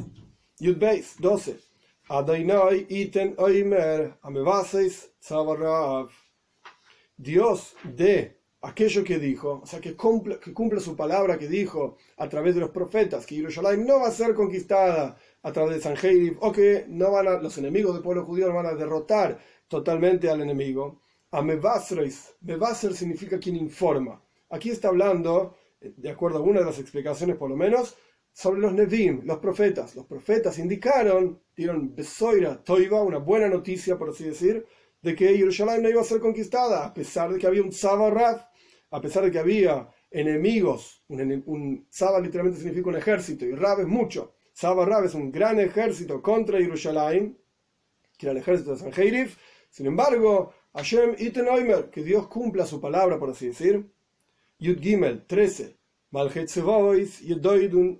Yudbeis, 0.59 1.15
12. 1.19 1.70
Iten 2.89 3.35
oimer 3.37 4.17
amevaseis 4.21 5.09
Dios 7.15 7.75
de 7.83 8.37
aquello 8.61 9.03
que 9.03 9.17
dijo, 9.17 9.61
o 9.63 9.65
sea, 9.65 9.79
que 9.79 9.95
cumple, 9.95 10.37
que 10.39 10.53
cumple 10.53 10.81
su 10.81 10.95
palabra 10.95 11.39
que 11.39 11.47
dijo 11.47 11.95
a 12.17 12.27
través 12.27 12.55
de 12.55 12.61
los 12.61 12.71
profetas, 12.71 13.25
que 13.25 13.35
Jerusalén 13.35 13.85
no 13.85 13.99
va 13.99 14.07
a 14.07 14.11
ser 14.11 14.33
conquistada 14.33 15.17
a 15.41 15.51
través 15.53 15.75
de 15.75 15.81
Sanjeirib, 15.81 16.37
o 16.41 16.51
que 16.51 16.85
no 16.89 17.11
van 17.11 17.27
a, 17.29 17.33
los 17.39 17.57
enemigos 17.57 17.93
del 17.93 18.03
pueblo 18.03 18.25
judío 18.25 18.47
no 18.47 18.55
van 18.55 18.65
a 18.65 18.75
derrotar 18.75 19.39
totalmente 19.69 20.29
al 20.29 20.41
enemigo. 20.41 21.01
A 21.31 21.41
Mevasreis, 21.41 22.35
significa 22.93 23.39
quien 23.39 23.55
informa. 23.55 24.21
Aquí 24.49 24.69
está 24.69 24.89
hablando, 24.89 25.55
de 25.79 26.09
acuerdo 26.09 26.39
a 26.39 26.41
una 26.41 26.59
de 26.59 26.65
las 26.65 26.77
explicaciones 26.77 27.37
por 27.37 27.49
lo 27.49 27.55
menos, 27.55 27.95
sobre 28.33 28.61
los 28.61 28.73
Nevim, 28.73 29.21
los 29.25 29.39
profetas. 29.39 29.95
Los 29.95 30.05
profetas 30.05 30.57
indicaron, 30.59 31.41
dieron 31.55 31.93
Besoira 31.95 32.63
Toiva, 32.63 33.03
una 33.03 33.17
buena 33.17 33.47
noticia, 33.47 33.97
por 33.97 34.09
así 34.09 34.23
decir, 34.23 34.65
de 35.01 35.15
que 35.15 35.37
Jerusalén 35.37 35.81
no 35.81 35.89
iba 35.89 36.01
a 36.01 36.05
ser 36.05 36.19
conquistada, 36.19 36.85
a 36.85 36.93
pesar 36.93 37.33
de 37.33 37.39
que 37.39 37.47
había 37.47 37.63
un 37.63 37.71
Raf, 37.71 38.43
a 38.91 39.01
pesar 39.01 39.23
de 39.23 39.31
que 39.31 39.39
había 39.39 39.89
enemigos. 40.09 41.03
Un, 41.07 41.43
un 41.45 41.87
literalmente 42.21 42.59
significa 42.59 42.89
un 42.89 42.97
ejército, 42.97 43.45
y 43.45 43.55
Rab 43.55 43.81
es 43.81 43.87
mucho. 43.87 44.33
Rab 44.61 45.05
es 45.05 45.15
un 45.15 45.31
gran 45.31 45.59
ejército 45.59 46.21
contra 46.21 46.59
Jerusalén, 46.59 47.37
que 48.17 48.27
era 48.27 48.31
el 48.31 48.37
ejército 48.37 48.71
de 48.71 48.77
San 48.77 48.93
Sin 49.69 49.87
embargo, 49.87 50.53
Hashem 50.73 51.15
Iten 51.17 51.47
que 51.91 52.03
Dios 52.03 52.27
cumpla 52.27 52.65
su 52.65 52.79
palabra, 52.79 53.17
por 53.17 53.31
así 53.31 53.47
decir. 53.47 53.91
Yud 54.59 54.79
Gimel 54.79 55.25
13. 55.25 55.77
Malchetzevois 56.11 57.21
Yedoidun. 57.21 57.99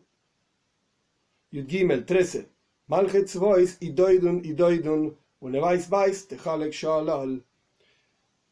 Yud 1.54 1.68
Gimel 1.68 2.06
13. 2.06 2.46
Malchetzevois 2.88 3.78
Idoidun 3.82 4.42
Idoidun. 4.46 5.18
Unevais 5.42 5.90
Vais 5.90 6.28
Tejalek 6.28 6.72
Shalal. 6.72 7.44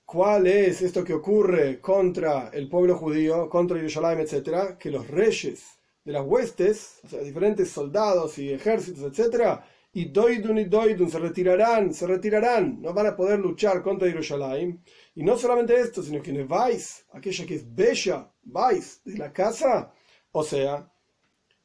¿Cuál 0.06 0.48
es 0.48 0.82
esto 0.82 1.03
que 1.03 1.13
ocurre 1.13 1.79
contra 1.79 2.50
el 2.50 2.68
pueblo 2.68 2.98
judío, 2.98 3.48
contra 3.48 3.77
Jerusalén, 3.77 4.20
etcétera? 4.20 4.77
Que 4.77 4.89
los 4.89 5.08
reyes 5.08 5.79
de 6.03 6.12
las 6.12 6.25
huestes, 6.25 7.00
o 7.06 7.08
sea, 7.08 7.22
diferentes 7.22 7.70
soldados 7.70 8.38
y 8.39 8.51
ejércitos, 8.51 9.03
etc., 9.03 9.62
y 9.94 10.06
doidun 10.06 10.58
y 10.58 10.65
doidun 10.65 11.10
se 11.10 11.20
retirarán, 11.20 11.94
se 11.94 12.06
retirarán, 12.06 12.82
no 12.82 12.94
van 12.94 13.08
a 13.08 13.15
poder 13.15 13.39
luchar 13.39 13.82
contra 13.82 14.10
Jerusalén. 14.10 14.84
Y 15.15 15.24
no 15.24 15.38
solamente 15.38 15.79
esto, 15.79 16.03
sino 16.03 16.22
que 16.22 16.44
vais, 16.44 17.06
aquella 17.13 17.46
que 17.46 17.56
es 17.56 17.75
bella, 17.75 18.29
vais 18.44 19.01
de 19.06 19.18
la 19.18 19.32
casa, 19.32 19.94
o 20.32 20.44
sea, 20.44 20.91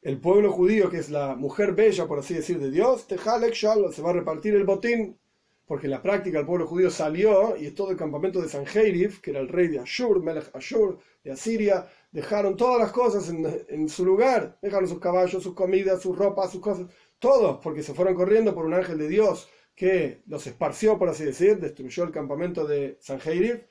el 0.05 0.19
pueblo 0.21 0.53
judío, 0.53 0.91
que 0.91 0.99
es 0.99 1.09
la 1.09 1.35
mujer 1.35 1.75
bella, 1.75 2.07
por 2.07 2.19
así 2.19 2.35
decir, 2.35 2.59
de 2.61 2.71
Dios, 2.71 3.07
se 3.09 4.03
va 4.03 4.11
a 4.11 4.13
repartir 4.13 4.55
el 4.55 4.65
botín, 4.65 5.19
porque 5.67 5.87
en 5.87 5.93
la 5.93 6.03
práctica 6.03 6.39
el 6.39 6.45
pueblo 6.45 6.67
judío 6.67 6.91
salió 6.91 7.57
y 7.57 7.71
todo 7.71 7.91
el 7.91 7.97
campamento 7.97 8.43
de 8.43 8.51
Sanjeirif, 8.51 9.23
que 9.23 9.31
era 9.31 9.41
el 9.41 9.49
rey 9.49 9.69
de 9.69 9.79
Ashur, 9.79 10.23
Melech 10.23 10.55
Ashur, 10.55 10.99
de 11.25 11.33
Asiria, 11.33 11.87
dejaron 12.13 12.55
todas 12.55 12.79
las 12.79 12.93
cosas 12.93 13.31
en, 13.31 13.89
su 13.89 14.05
lugar, 14.05 14.59
dejaron 14.61 14.87
sus 14.87 15.01
caballos, 15.01 15.43
sus 15.43 15.55
comidas, 15.55 16.03
sus 16.03 16.17
ropas, 16.19 16.53
sus 16.53 16.61
cosas, 16.61 16.87
todo, 17.19 17.59
porque 17.63 17.83
se 17.83 17.95
fueron 17.95 18.15
corriendo 18.15 18.55
por 18.55 18.67
un 18.67 18.75
ángel 18.75 18.99
de 18.99 19.09
Dios 19.09 19.49
que 19.75 20.21
los 20.27 20.47
esparció, 20.47 20.99
por 20.99 21.09
así 21.09 21.25
decir, 21.25 21.59
destruyó 21.59 22.05
el 22.05 22.11
campamento 22.11 22.67
de 22.67 22.99
Sanjeirif. 23.01 23.63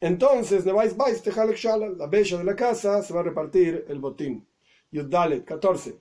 Entonces, 0.00 0.66
la 0.66 0.72
bella 0.74 2.38
de 2.38 2.44
la 2.44 2.56
casa, 2.56 3.04
se 3.04 3.14
va 3.14 3.20
a 3.20 3.22
repartir 3.22 3.84
el 3.88 4.00
botín. 4.00 4.44
Yudalet 4.92 5.46
14. 5.46 5.94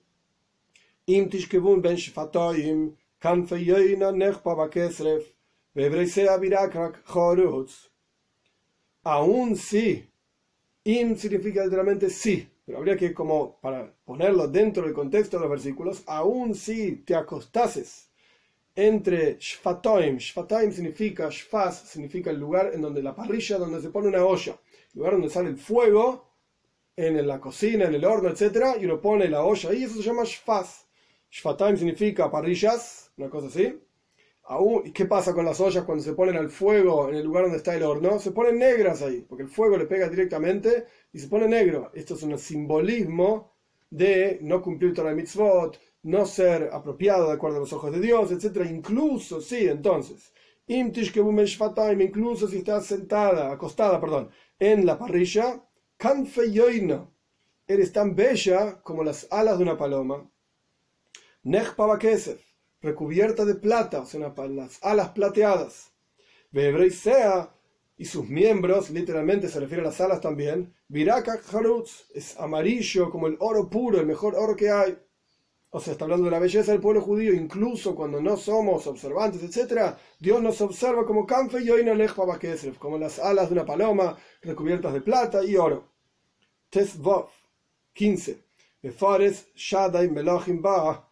Im 1.07 1.29
tishkevun 1.29 1.81
ben 1.83 1.97
shfatoim, 1.97 2.95
kan 3.19 3.45
feyoina 3.47 4.11
nechpa 4.11 4.55
bakesref, 4.55 5.23
vebreisea 5.75 6.37
virakrak 6.41 7.03
chorutz. 7.05 7.89
Aún 9.03 9.55
si 9.55 10.07
Im 10.85 11.15
significa 11.15 11.63
literalmente 11.63 12.09
sí, 12.09 12.47
pero 12.63 12.77
habría 12.77 12.95
que 12.95 13.13
como 13.13 13.57
para 13.59 13.91
ponerlo 14.05 14.47
dentro 14.47 14.83
del 14.83 14.93
contexto 14.93 15.37
de 15.37 15.41
los 15.41 15.49
versículos, 15.49 16.03
aún 16.05 16.53
si 16.53 16.97
te 16.97 17.15
acostases 17.15 18.09
entre 18.75 19.37
Shfatoim, 19.39 20.17
Shfatoim 20.17 20.71
significa, 20.71 21.29
Shfaz 21.29 21.87
significa 21.89 22.29
el 22.29 22.39
lugar 22.39 22.71
en 22.73 22.81
donde 22.81 23.01
la 23.01 23.15
parrilla, 23.15 23.57
donde 23.57 23.81
se 23.81 23.89
pone 23.89 24.09
una 24.09 24.23
olla, 24.25 24.59
el 24.93 24.99
lugar 24.99 25.13
donde 25.13 25.29
sale 25.29 25.49
el 25.49 25.57
fuego, 25.57 26.27
en 26.95 27.27
la 27.27 27.39
cocina, 27.39 27.85
en 27.85 27.95
el 27.95 28.05
horno, 28.05 28.29
etc. 28.29 28.77
Y 28.79 28.85
uno 28.85 29.01
pone 29.01 29.29
la 29.29 29.43
olla 29.43 29.69
ahí, 29.69 29.83
eso 29.83 29.95
se 29.95 30.03
llama 30.03 30.23
Shfaz. 30.23 30.87
Shfataim 31.29 31.77
significa 31.77 32.31
parrillas, 32.31 33.11
una 33.17 33.29
cosa 33.29 33.47
así. 33.47 33.79
¿Y 34.83 34.91
qué 34.91 35.05
pasa 35.05 35.33
con 35.33 35.43
las 35.43 35.59
ollas 35.59 35.83
cuando 35.85 36.03
se 36.03 36.13
ponen 36.13 36.37
al 36.37 36.49
fuego 36.49 37.09
en 37.09 37.15
el 37.15 37.25
lugar 37.25 37.43
donde 37.43 37.57
está 37.57 37.75
el 37.75 37.83
horno? 37.83 38.19
Se 38.19 38.31
ponen 38.31 38.59
negras 38.59 39.01
ahí, 39.01 39.25
porque 39.27 39.43
el 39.43 39.49
fuego 39.49 39.75
le 39.75 39.85
pega 39.85 40.07
directamente 40.07 40.85
y 41.11 41.19
se 41.19 41.27
pone 41.27 41.47
negro. 41.47 41.91
Esto 41.95 42.13
es 42.13 42.23
un 42.23 42.37
simbolismo 42.37 43.55
de 43.89 44.37
no 44.41 44.61
cumplir 44.61 44.93
Torah 44.93 45.13
mitzvot, 45.15 45.79
no 46.03 46.25
ser 46.27 46.69
apropiado 46.71 47.27
de 47.27 47.33
acuerdo 47.33 47.57
a 47.57 47.61
los 47.61 47.73
ojos 47.73 47.91
de 47.91 47.99
Dios, 47.99 48.31
etc. 48.31 48.65
Incluso, 48.69 49.41
sí, 49.41 49.67
entonces, 49.67 50.31
incluso 50.67 52.47
si 52.47 52.57
estás 52.57 52.85
sentada, 52.85 53.51
acostada, 53.51 53.99
perdón, 53.99 54.29
en 54.59 54.85
la 54.85 54.97
parrilla, 54.99 55.63
eres 57.67 57.91
tan 57.91 58.15
bella 58.15 58.81
como 58.83 59.03
las 59.03 59.27
alas 59.31 59.57
de 59.57 59.63
una 59.63 59.77
paloma. 59.77 60.29
Nech 61.43 61.75
recubierta 62.81 63.45
de 63.45 63.55
plata, 63.55 64.01
o 64.01 64.05
sea, 64.05 64.33
las 64.49 64.83
alas 64.83 65.09
plateadas. 65.09 65.91
sea 66.91 67.51
y 67.97 68.05
sus 68.05 68.27
miembros, 68.27 68.89
literalmente 68.89 69.47
se 69.47 69.59
refiere 69.59 69.81
a 69.81 69.85
las 69.85 70.01
alas 70.01 70.21
también, 70.21 70.73
Viraka 70.87 71.39
Harutz 71.51 72.09
es 72.13 72.37
amarillo 72.37 73.09
como 73.09 73.27
el 73.27 73.37
oro 73.39 73.69
puro, 73.69 73.99
el 73.99 74.05
mejor 74.05 74.35
oro 74.35 74.55
que 74.55 74.69
hay. 74.69 74.97
O 75.75 75.81
sea, 75.81 75.91
está 75.91 76.05
hablando 76.05 76.23
de 76.23 76.31
la 76.31 76.39
belleza 76.39 76.71
del 76.71 76.79
pueblo 76.79 77.01
judío, 77.01 77.33
incluso 77.33 77.93
cuando 77.93 78.21
no 78.21 78.37
somos 78.37 78.87
observantes, 78.87 79.43
etc. 79.43 79.93
Dios 80.17 80.41
nos 80.41 80.61
observa 80.61 81.05
como 81.05 81.25
Kanfe 81.25 81.61
y 81.61 82.71
como 82.79 82.97
las 82.97 83.19
alas 83.19 83.49
de 83.49 83.55
una 83.55 83.65
paloma 83.65 84.17
recubiertas 84.41 84.93
de 84.93 85.01
plata 85.01 85.43
y 85.43 85.57
oro. 85.57 85.91
Tesvov 86.69 87.27
15. 87.91 88.41
Befares 88.81 89.47
Shadai 89.53 90.09
Melachim 90.09 90.61
Ba 90.61 91.09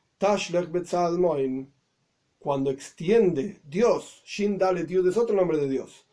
cuando 2.40 2.72
extiende 2.72 3.60
Dios, 3.66 4.22
Shin 4.26 4.58
Dalet 4.58 4.88
Dios 4.88 5.06
es 5.08 5.18
otro 5.18 5.36
nombre 5.36 5.58
de 5.58 5.68
Dios, 5.68 6.06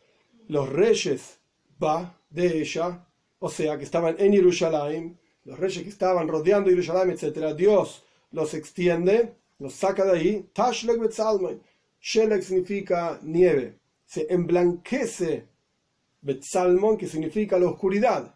los 0.49 0.67
reyes 0.67 1.39
Ba 1.79 2.19
de 2.29 2.59
ella, 2.59 3.07
o 3.39 3.47
sea, 3.47 3.77
que 3.77 3.85
estaban 3.85 4.17
en 4.19 4.33
Jerusalén, 4.33 5.17
los 5.45 5.57
reyes 5.57 5.83
que 5.83 5.89
estaban 5.89 6.27
rodeando 6.27 6.69
Jerusalén, 6.69 7.11
etc., 7.11 7.55
Dios 7.55 8.03
los 8.31 8.53
extiende, 8.53 9.33
los 9.59 9.73
saca 9.73 10.05
de 10.05 10.17
ahí, 10.17 10.49
Tashlek 10.53 10.99
Betzalmoin, 10.99 11.61
Shelek 12.01 12.41
significa 12.41 13.19
nieve, 13.21 13.75
se 14.05 14.25
emblanquece 14.29 15.45
Betzalmon, 16.21 16.97
que 16.97 17.07
significa 17.07 17.59
la 17.59 17.67
oscuridad, 17.67 18.35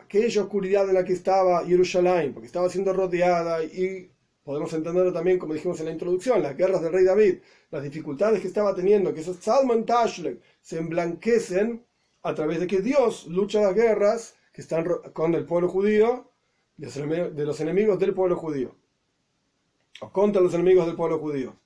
aquella 0.00 0.42
oscuridad 0.42 0.88
en 0.88 0.94
la 0.94 1.04
que 1.04 1.12
estaba 1.14 1.64
Jerusalén, 1.66 2.32
porque 2.32 2.46
estaba 2.46 2.68
siendo 2.68 2.92
rodeada 2.92 3.62
y 3.64 4.10
podemos 4.44 4.72
entenderlo 4.72 5.12
también, 5.12 5.38
como 5.38 5.54
dijimos 5.54 5.78
en 5.80 5.86
la 5.86 5.92
introducción, 5.92 6.42
las 6.42 6.56
guerras 6.56 6.82
del 6.82 6.92
rey 6.92 7.04
David, 7.04 7.38
las 7.70 7.82
dificultades 7.82 8.40
que 8.40 8.48
estaba 8.48 8.74
teniendo, 8.74 9.12
que 9.12 9.20
esos 9.20 9.36
Salman 9.36 9.84
Tashlek 9.84 10.40
se 10.62 10.78
emblanquecen 10.78 11.84
a 12.22 12.34
través 12.34 12.60
de 12.60 12.66
que 12.66 12.80
Dios 12.80 13.26
lucha 13.26 13.60
las 13.60 13.74
guerras 13.74 14.36
que 14.52 14.62
están 14.62 14.84
con 15.12 15.34
el 15.34 15.44
pueblo 15.44 15.68
judío 15.68 16.30
de 16.76 17.44
los 17.44 17.60
enemigos 17.60 17.98
del 17.98 18.14
pueblo 18.14 18.36
judío, 18.36 18.74
contra 20.06 20.40
los 20.40 20.54
enemigos 20.54 20.86
del 20.86 20.96
pueblo 20.96 21.18
judío, 21.18 21.56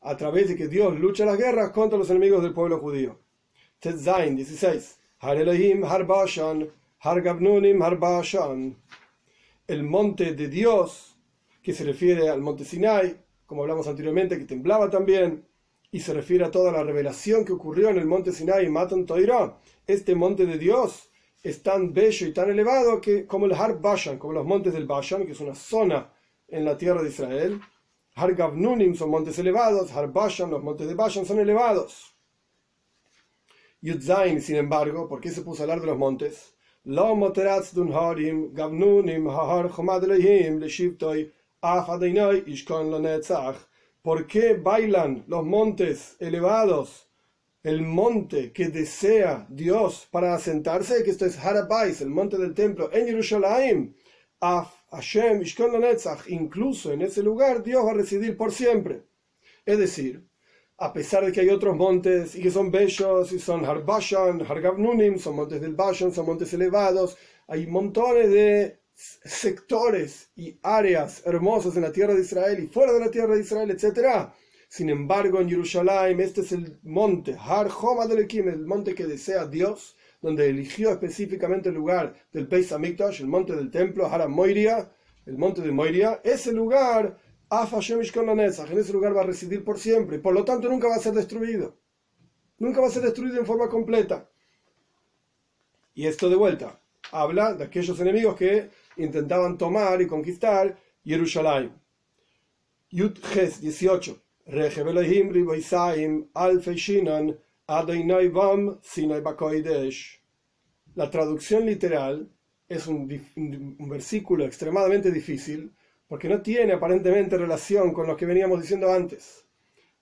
a 0.00 0.16
través 0.16 0.48
de 0.48 0.56
que 0.56 0.68
Dios 0.68 0.98
lucha 0.98 1.24
las 1.24 1.36
guerras 1.36 1.70
contra 1.70 1.98
los 1.98 2.08
enemigos 2.10 2.42
del 2.42 2.54
pueblo 2.54 2.78
judío. 2.78 3.18
Tetzain 3.78 4.36
16. 4.36 4.98
Har 5.18 5.36
Elohim 5.36 5.84
Har 5.84 6.06
Bashan, 6.06 6.68
Har 6.98 7.20
Gabnunim 7.20 7.82
Har 7.82 7.98
Bashan. 7.98 8.76
El 9.66 9.82
monte 9.82 10.34
de 10.34 10.48
Dios, 10.48 11.16
que 11.62 11.72
se 11.72 11.84
refiere 11.84 12.28
al 12.28 12.40
monte 12.40 12.64
Sinai, 12.64 13.16
como 13.46 13.62
hablamos 13.62 13.86
anteriormente, 13.86 14.38
que 14.38 14.44
temblaba 14.44 14.88
también, 14.88 15.46
y 15.92 16.00
se 16.00 16.14
refiere 16.14 16.44
a 16.44 16.50
toda 16.50 16.72
la 16.72 16.82
revelación 16.82 17.44
que 17.44 17.52
ocurrió 17.52 17.88
en 17.90 17.98
el 17.98 18.06
monte 18.06 18.32
Sinai, 18.32 18.68
Matan 18.68 19.06
Toira. 19.06 19.58
Este 19.86 20.14
monte 20.14 20.46
de 20.46 20.56
Dios 20.56 21.10
es 21.42 21.62
tan 21.62 21.92
bello 21.92 22.26
y 22.26 22.32
tan 22.32 22.50
elevado 22.50 23.00
que 23.00 23.26
como 23.26 23.46
el 23.46 23.52
Har 23.52 23.80
Bashan, 23.80 24.18
como 24.18 24.32
los 24.32 24.46
montes 24.46 24.72
del 24.72 24.86
Bashan, 24.86 25.26
que 25.26 25.32
es 25.32 25.40
una 25.40 25.54
zona 25.54 26.10
en 26.50 26.64
la 26.64 26.76
tierra 26.76 27.02
de 27.02 27.08
Israel, 27.08 27.60
Har 28.14 28.34
Gavnunim 28.34 28.94
son 28.94 29.10
montes 29.10 29.38
elevados, 29.38 29.90
Har 29.92 30.12
Bashan, 30.12 30.50
los 30.50 30.62
montes 30.62 30.88
de 30.88 30.94
Bashan 30.94 31.24
son 31.24 31.38
elevados. 31.38 32.14
Yudzain, 33.82 34.42
sin 34.42 34.56
embargo, 34.56 35.08
¿por 35.08 35.20
qué 35.20 35.30
se 35.30 35.42
puso 35.42 35.62
a 35.62 35.64
hablar 35.64 35.80
de 35.80 35.86
los 35.86 35.96
montes? 35.96 36.54
¿Por 44.02 44.26
qué 44.26 44.54
bailan 44.54 45.24
los 45.26 45.44
montes 45.44 46.16
elevados? 46.18 47.08
El 47.62 47.82
monte 47.82 48.52
que 48.52 48.68
desea 48.68 49.46
Dios 49.50 50.08
para 50.10 50.34
asentarse, 50.34 51.02
que 51.04 51.10
esto 51.10 51.26
es 51.26 51.38
Harabais, 51.38 52.00
el 52.00 52.08
monte 52.08 52.38
del 52.38 52.54
templo 52.54 52.90
en 52.92 53.06
Jerusalén. 53.06 53.94
Af 54.40 54.68
Hashem 54.90 55.42
Ishkon 55.42 55.84
incluso 56.28 56.92
en 56.92 57.02
ese 57.02 57.22
lugar 57.22 57.62
Dios 57.62 57.84
va 57.84 57.90
a 57.90 57.94
residir 57.94 58.36
por 58.36 58.52
siempre. 58.52 59.02
Es 59.66 59.78
decir, 59.78 60.26
a 60.78 60.92
pesar 60.92 61.24
de 61.24 61.32
que 61.32 61.40
hay 61.42 61.50
otros 61.50 61.76
montes 61.76 62.34
y 62.34 62.42
que 62.42 62.50
son 62.50 62.70
bellos 62.70 63.32
y 63.32 63.38
son 63.38 63.66
Harbashan, 63.66 64.40
Hargavnunim, 64.40 65.18
son 65.18 65.36
montes 65.36 65.60
del 65.60 65.74
Bashan, 65.74 66.12
son 66.12 66.24
montes 66.24 66.52
elevados, 66.54 67.18
hay 67.46 67.66
montones 67.66 68.30
de 68.30 68.80
sectores 68.94 70.30
y 70.36 70.58
áreas 70.62 71.22
hermosas 71.26 71.76
en 71.76 71.82
la 71.82 71.92
tierra 71.92 72.14
de 72.14 72.22
Israel 72.22 72.64
y 72.64 72.66
fuera 72.66 72.92
de 72.94 73.00
la 73.00 73.10
tierra 73.10 73.34
de 73.34 73.42
Israel, 73.42 73.70
etc. 73.70 74.30
Sin 74.68 74.88
embargo, 74.88 75.40
en 75.40 75.50
Jerusalén, 75.50 76.18
este 76.20 76.40
es 76.40 76.52
el 76.52 76.78
monte, 76.82 77.36
Har 77.38 77.68
Homa 77.68 78.04
el 78.04 78.66
monte 78.66 78.94
que 78.94 79.06
desea 79.06 79.46
Dios, 79.46 79.96
donde 80.20 80.48
eligió 80.48 80.90
específicamente 80.90 81.70
el 81.70 81.76
lugar 81.76 82.14
del 82.32 82.46
Beis 82.46 82.72
Hamikdash, 82.72 83.20
el 83.20 83.26
monte 83.26 83.56
del 83.56 83.70
templo, 83.70 84.06
Haram 84.06 84.32
Moiria, 84.32 84.90
el 85.26 85.38
monte 85.38 85.62
de 85.62 85.72
Moiria, 85.72 86.20
ese 86.22 86.52
lugar, 86.52 87.18
en 87.50 88.78
ese 88.78 88.92
lugar 88.92 89.16
va 89.16 89.22
a 89.22 89.24
residir 89.24 89.64
por 89.64 89.78
siempre, 89.78 90.16
y 90.16 90.20
por 90.20 90.34
lo 90.34 90.44
tanto 90.44 90.68
nunca 90.68 90.88
va 90.88 90.96
a 90.96 91.00
ser 91.00 91.14
destruido. 91.14 91.76
Nunca 92.58 92.80
va 92.80 92.88
a 92.88 92.90
ser 92.90 93.02
destruido 93.02 93.38
en 93.38 93.46
forma 93.46 93.68
completa. 93.68 94.28
Y 95.94 96.06
esto 96.06 96.28
de 96.28 96.36
vuelta, 96.36 96.80
habla 97.10 97.54
de 97.54 97.64
aquellos 97.64 97.98
enemigos 98.00 98.36
que 98.36 98.70
intentaban 98.96 99.58
tomar 99.58 100.00
y 100.00 100.06
conquistar 100.06 100.76
Jerusalén. 101.04 101.72
Yud 102.90 103.18
Ges 107.70 109.62
18. 109.62 110.20
La 110.96 111.08
traducción 111.08 111.64
literal 111.66 112.28
es 112.68 112.88
un, 112.88 113.06
versículo 113.88 114.44
extremadamente 114.44 115.12
difícil 115.12 115.72
porque 116.08 116.28
no 116.28 116.42
tiene 116.42 116.72
aparentemente 116.72 117.38
relación 117.38 117.92
con 117.92 118.08
lo 118.08 118.16
que 118.16 118.26
veníamos 118.26 118.60
diciendo 118.60 118.92
antes. 118.92 119.46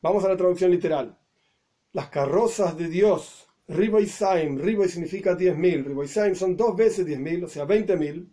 Vamos 0.00 0.24
a 0.24 0.30
la 0.30 0.36
traducción 0.38 0.70
literal. 0.70 1.18
Las 1.92 2.08
carrozas 2.08 2.74
de 2.78 2.88
Dios, 2.88 3.46
Riboisaim, 3.68 4.58
Riboy 4.58 4.88
significa 4.88 5.36
10.000, 5.36 5.84
Riboisaim 5.84 6.34
son 6.34 6.56
dos 6.56 6.74
veces 6.74 7.06
10.000, 7.06 7.44
o 7.44 7.48
sea, 7.48 7.66
20.000. 7.66 8.30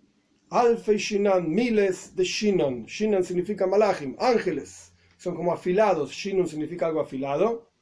Alfe 0.52 0.98
Shinan, 0.98 1.50
miles 1.54 2.16
de 2.16 2.24
Shinan. 2.24 2.86
Shinan 2.86 3.26
significa 3.26 3.68
malachim, 3.68 4.16
ángeles. 4.18 4.94
Son 5.18 5.36
como 5.36 5.52
afilados. 5.52 6.12
Shinan 6.12 6.48
significa 6.48 6.88
algo 6.88 7.02
afilado. 7.02 7.75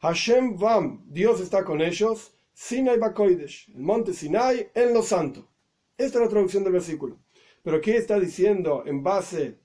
Hashem 0.00 0.56
Vam, 0.56 1.04
Dios 1.06 1.40
está 1.40 1.64
con 1.64 1.80
ellos, 1.80 2.32
Sinai 2.52 2.98
Bakoidesh, 2.98 3.70
el 3.74 3.82
monte 3.82 4.12
Sinai 4.12 4.70
en 4.74 4.92
lo 4.92 5.02
santo. 5.02 5.48
Esta 5.96 6.18
es 6.18 6.24
la 6.24 6.30
traducción 6.30 6.64
del 6.64 6.74
versículo. 6.74 7.18
Pero 7.62 7.80
¿qué 7.80 7.96
está 7.96 8.20
diciendo 8.20 8.84
en 8.86 9.02
base 9.02 9.58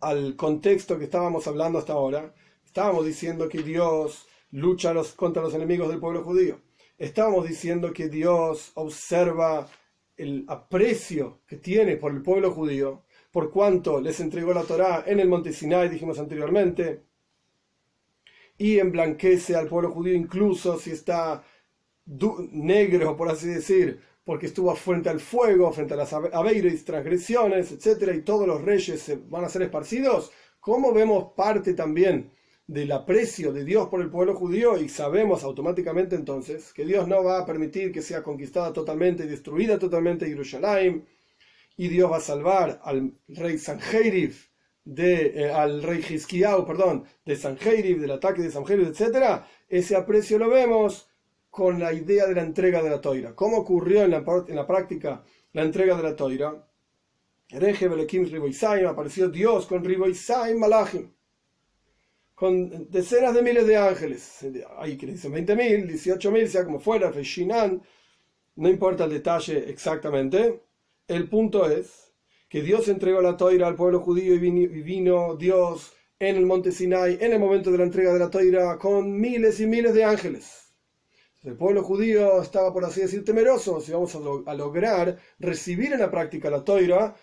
al 0.00 0.36
contexto 0.36 0.98
que 0.98 1.04
estábamos 1.04 1.46
hablando 1.46 1.78
hasta 1.78 1.94
ahora? 1.94 2.34
Estábamos 2.64 3.06
diciendo 3.06 3.48
que 3.48 3.62
Dios 3.62 4.26
lucha 4.50 4.94
contra 5.16 5.42
los 5.42 5.54
enemigos 5.54 5.88
del 5.88 6.00
pueblo 6.00 6.22
judío. 6.22 6.60
Estábamos 6.98 7.48
diciendo 7.48 7.92
que 7.92 8.08
Dios 8.08 8.72
observa 8.74 9.68
el 10.16 10.44
aprecio 10.48 11.40
que 11.46 11.56
tiene 11.56 11.96
por 11.96 12.12
el 12.12 12.22
pueblo 12.22 12.52
judío, 12.52 13.04
por 13.30 13.50
cuanto 13.50 14.00
les 14.00 14.20
entregó 14.20 14.52
la 14.52 14.62
Torá 14.62 15.04
en 15.06 15.18
el 15.18 15.28
monte 15.28 15.52
Sinai, 15.52 15.88
dijimos 15.88 16.18
anteriormente, 16.18 17.02
y 18.62 18.78
emblanquece 18.78 19.56
al 19.56 19.66
pueblo 19.66 19.90
judío 19.90 20.14
incluso 20.14 20.78
si 20.78 20.92
está 20.92 21.42
negro, 22.52 23.16
por 23.16 23.28
así 23.28 23.48
decir, 23.48 24.00
porque 24.24 24.46
estuvo 24.46 24.72
frente 24.76 25.08
al 25.08 25.18
fuego, 25.18 25.72
frente 25.72 25.94
a 25.94 25.96
las 25.96 26.12
aveiras, 26.12 26.84
transgresiones, 26.84 27.72
etc., 27.72 28.14
y 28.14 28.20
todos 28.20 28.46
los 28.46 28.62
reyes 28.62 29.18
van 29.28 29.44
a 29.44 29.48
ser 29.48 29.62
esparcidos, 29.62 30.30
¿cómo 30.60 30.92
vemos 30.92 31.32
parte 31.36 31.74
también 31.74 32.30
del 32.64 32.92
aprecio 32.92 33.52
de 33.52 33.64
Dios 33.64 33.88
por 33.88 34.00
el 34.00 34.10
pueblo 34.10 34.36
judío 34.36 34.80
y 34.80 34.88
sabemos 34.88 35.42
automáticamente 35.42 36.14
entonces 36.14 36.72
que 36.72 36.84
Dios 36.84 37.08
no 37.08 37.24
va 37.24 37.40
a 37.40 37.46
permitir 37.46 37.90
que 37.90 38.00
sea 38.00 38.22
conquistada 38.22 38.72
totalmente 38.72 39.24
y 39.24 39.28
destruida 39.28 39.76
totalmente 39.76 40.28
Jerusalén, 40.28 41.04
y 41.76 41.88
Dios 41.88 42.12
va 42.12 42.18
a 42.18 42.20
salvar 42.20 42.80
al 42.84 43.12
rey 43.26 43.58
Sanjerib 43.58 44.34
de, 44.84 45.44
eh, 45.44 45.52
al 45.52 45.82
rey 45.82 46.04
Hizkiyahu, 46.08 46.66
perdón, 46.66 47.04
de 47.24 47.36
Sanjerib, 47.36 48.00
del 48.00 48.10
ataque 48.12 48.42
de 48.42 48.50
Sanjerib, 48.50 48.88
etc., 48.88 49.42
ese 49.68 49.96
aprecio 49.96 50.38
lo 50.38 50.48
vemos 50.48 51.08
con 51.50 51.78
la 51.78 51.92
idea 51.92 52.26
de 52.26 52.34
la 52.34 52.42
entrega 52.42 52.82
de 52.82 52.90
la 52.90 53.00
toira. 53.00 53.34
¿Cómo 53.34 53.58
ocurrió 53.58 54.02
en 54.02 54.10
la, 54.12 54.24
en 54.48 54.56
la 54.56 54.66
práctica 54.66 55.22
la 55.52 55.62
entrega 55.62 55.96
de 55.96 56.02
la 56.02 56.16
toira? 56.16 56.66
apareció 58.86 59.28
Dios 59.28 59.66
con 59.66 59.84
Riboisaim 59.84 60.58
Malachim, 60.58 61.12
con 62.34 62.90
decenas 62.90 63.34
de 63.34 63.42
miles 63.42 63.66
de 63.66 63.76
ángeles. 63.76 64.46
Hay 64.78 64.96
que 64.96 65.06
dicen 65.06 65.32
20.000, 65.32 65.86
18.000, 65.86 66.46
sea 66.46 66.64
como 66.64 66.80
fuera, 66.80 67.12
Feshinan, 67.12 67.82
no 68.56 68.68
importa 68.68 69.04
el 69.04 69.10
detalle 69.10 69.70
exactamente. 69.70 70.62
El 71.06 71.28
punto 71.28 71.70
es 71.70 72.11
que 72.52 72.60
Dios 72.60 72.86
entregó 72.88 73.22
la 73.22 73.38
toira 73.38 73.66
al 73.66 73.76
pueblo 73.76 74.00
judío 74.00 74.34
y 74.34 74.38
vino, 74.38 75.36
Dios 75.36 75.94
en 76.18 76.36
el 76.36 76.44
monte 76.44 76.70
Sinai, 76.70 77.16
en 77.18 77.32
el 77.32 77.38
momento 77.38 77.72
de 77.72 77.78
la 77.78 77.84
entrega 77.84 78.12
de 78.12 78.18
la 78.18 78.28
toira, 78.28 78.76
con 78.76 79.18
miles 79.18 79.58
y 79.60 79.66
miles 79.66 79.94
de 79.94 80.04
ángeles. 80.04 80.74
El 81.42 81.56
pueblo 81.56 81.82
judío 81.82 82.42
estaba, 82.42 82.70
por 82.70 82.84
así 82.84 83.00
decir, 83.00 83.24
temeroso 83.24 83.80
si 83.80 83.92
vamos 83.92 84.14
a, 84.46 84.54
lograr 84.54 85.18
recibir 85.38 85.94
en 85.94 86.00
la 86.00 86.10
práctica 86.10 86.50
la 86.50 86.62
toira, 86.62 87.16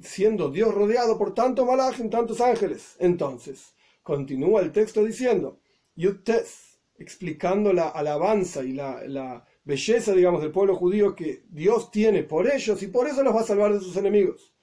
siendo 0.00 0.50
Dios 0.50 0.74
rodeado 0.74 1.16
por 1.18 1.34
tanto 1.34 1.64
en 2.00 2.10
tantos 2.10 2.40
ángeles. 2.40 2.96
Entonces, 2.98 3.74
continúa 4.02 4.60
el 4.60 4.72
texto 4.72 5.04
diciendo, 5.04 5.60
Yutes, 5.94 6.80
explicando 6.98 7.72
la 7.72 7.90
alabanza 7.90 8.64
y 8.64 8.72
la, 8.72 9.04
la 9.06 9.46
belleza, 9.62 10.14
digamos, 10.14 10.42
del 10.42 10.50
pueblo 10.50 10.74
judío 10.74 11.14
que 11.14 11.44
Dios 11.48 11.92
tiene 11.92 12.24
por 12.24 12.50
ellos 12.50 12.82
y 12.82 12.88
por 12.88 13.06
eso 13.06 13.22
los 13.22 13.36
va 13.36 13.42
a 13.42 13.44
salvar 13.44 13.72
de 13.72 13.78
sus 13.78 13.96
enemigos. 13.96 14.53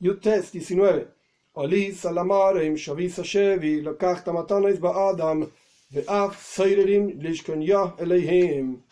Yutes 0.00 0.52
19. 0.52 1.08
Oli 1.56 1.92
salamarim 1.92 2.76
shavisa 2.76 3.24
shevi 3.24 3.82
ba'adam 3.82 5.50
ve'af 5.92 6.36
seirerim 6.36 7.20
eleihim. 7.98 8.82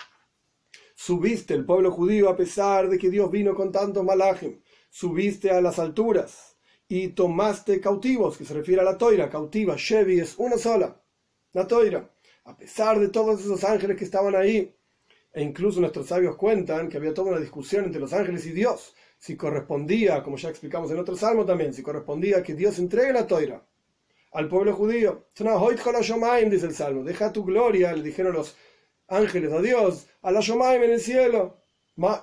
Subiste 0.96 1.54
el 1.54 1.64
pueblo 1.64 1.92
judío 1.92 2.28
a 2.28 2.36
pesar 2.36 2.88
de 2.88 2.98
que 2.98 3.08
Dios 3.08 3.30
vino 3.30 3.54
con 3.54 3.70
tantos 3.70 4.02
malajim. 4.02 4.60
Subiste 4.90 5.52
a 5.52 5.60
las 5.60 5.78
alturas 5.78 6.56
y 6.88 7.08
tomaste 7.08 7.80
cautivos, 7.80 8.36
que 8.36 8.44
se 8.44 8.54
refiere 8.54 8.80
a 8.80 8.84
la 8.84 8.98
toira. 8.98 9.30
Cautiva, 9.30 9.76
Shevi 9.76 10.18
es 10.18 10.34
una 10.38 10.58
sola, 10.58 11.00
la 11.52 11.68
toira. 11.68 12.10
A 12.46 12.56
pesar 12.56 12.98
de 12.98 13.10
todos 13.10 13.40
esos 13.40 13.62
ángeles 13.62 13.96
que 13.96 14.04
estaban 14.04 14.34
ahí, 14.34 14.74
e 15.32 15.42
incluso 15.42 15.80
nuestros 15.80 16.08
sabios 16.08 16.34
cuentan 16.34 16.88
que 16.88 16.96
había 16.96 17.14
toda 17.14 17.30
una 17.30 17.40
discusión 17.40 17.84
entre 17.84 18.00
los 18.00 18.12
ángeles 18.12 18.44
y 18.46 18.50
Dios 18.50 18.92
si 19.26 19.36
correspondía, 19.36 20.22
como 20.22 20.36
ya 20.36 20.50
explicamos 20.50 20.88
en 20.92 21.00
otro 21.00 21.16
salmo 21.16 21.44
también, 21.44 21.74
si 21.74 21.82
correspondía 21.82 22.44
que 22.44 22.54
Dios 22.54 22.78
entregue 22.78 23.12
la 23.12 23.26
toira 23.26 23.60
al 24.30 24.46
pueblo 24.48 24.72
judío. 24.72 25.24
Dice 25.36 26.66
el 26.66 26.74
salmo, 26.74 27.02
deja 27.02 27.32
tu 27.32 27.44
gloria, 27.44 27.92
le 27.92 28.04
dijeron 28.04 28.34
los 28.34 28.56
ángeles 29.08 29.52
a 29.52 29.60
Dios, 29.60 30.06
a 30.22 30.30
la 30.30 30.38
Shomaim 30.40 30.80
en 30.84 30.92
el 30.92 31.00
cielo. 31.00 31.56
Ma 31.96 32.22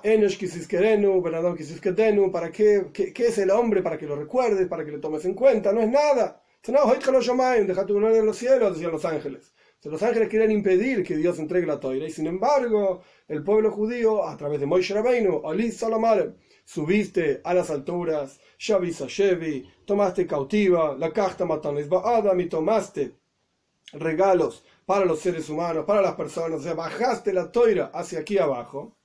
¿para 2.32 2.50
qué, 2.50 2.86
qué, 2.94 3.26
es 3.26 3.36
el 3.36 3.50
hombre? 3.50 3.82
Para 3.82 3.98
que 3.98 4.06
lo 4.06 4.16
recuerdes, 4.16 4.66
para 4.66 4.82
que 4.82 4.92
lo 4.92 5.00
tomes 5.00 5.26
en 5.26 5.34
cuenta, 5.34 5.74
no 5.74 5.82
es 5.82 5.90
nada. 5.90 6.40
Deja 6.66 7.84
tu 7.84 7.96
gloria 7.96 8.20
en 8.20 8.26
los 8.26 8.38
cielos, 8.38 8.72
decían 8.72 8.92
los 8.92 9.04
ángeles. 9.04 9.52
los 9.82 10.02
ángeles 10.02 10.30
querían 10.30 10.52
impedir 10.52 11.02
que 11.02 11.16
Dios 11.16 11.38
entregue 11.38 11.66
la 11.66 11.78
toira, 11.78 12.06
y 12.06 12.10
sin 12.10 12.28
embargo, 12.28 13.02
el 13.28 13.44
pueblo 13.44 13.70
judío, 13.70 14.26
a 14.26 14.34
través 14.38 14.58
de 14.58 14.64
Moishe 14.64 14.94
Rabbeinu, 14.94 15.42
Ali 15.46 15.70
Salamar, 15.70 16.34
subiste 16.64 17.40
a 17.44 17.54
las 17.54 17.70
alturas, 17.70 18.40
Shavisa 18.58 19.06
Shevi, 19.08 19.68
tomaste 19.84 20.26
cautiva, 20.26 20.96
la 20.98 21.12
casta 21.12 21.44
matones 21.44 21.88
Adam 21.92 22.40
y 22.40 22.48
tomaste 22.48 23.14
regalos 23.92 24.64
para 24.86 25.04
los 25.04 25.20
seres 25.20 25.48
humanos, 25.48 25.84
para 25.84 26.02
las 26.02 26.14
personas, 26.14 26.60
o 26.60 26.62
sea, 26.62 26.74
bajaste 26.74 27.32
la 27.32 27.50
toira 27.50 27.90
hacia 27.94 28.20
aquí 28.20 28.38
abajo. 28.38 28.96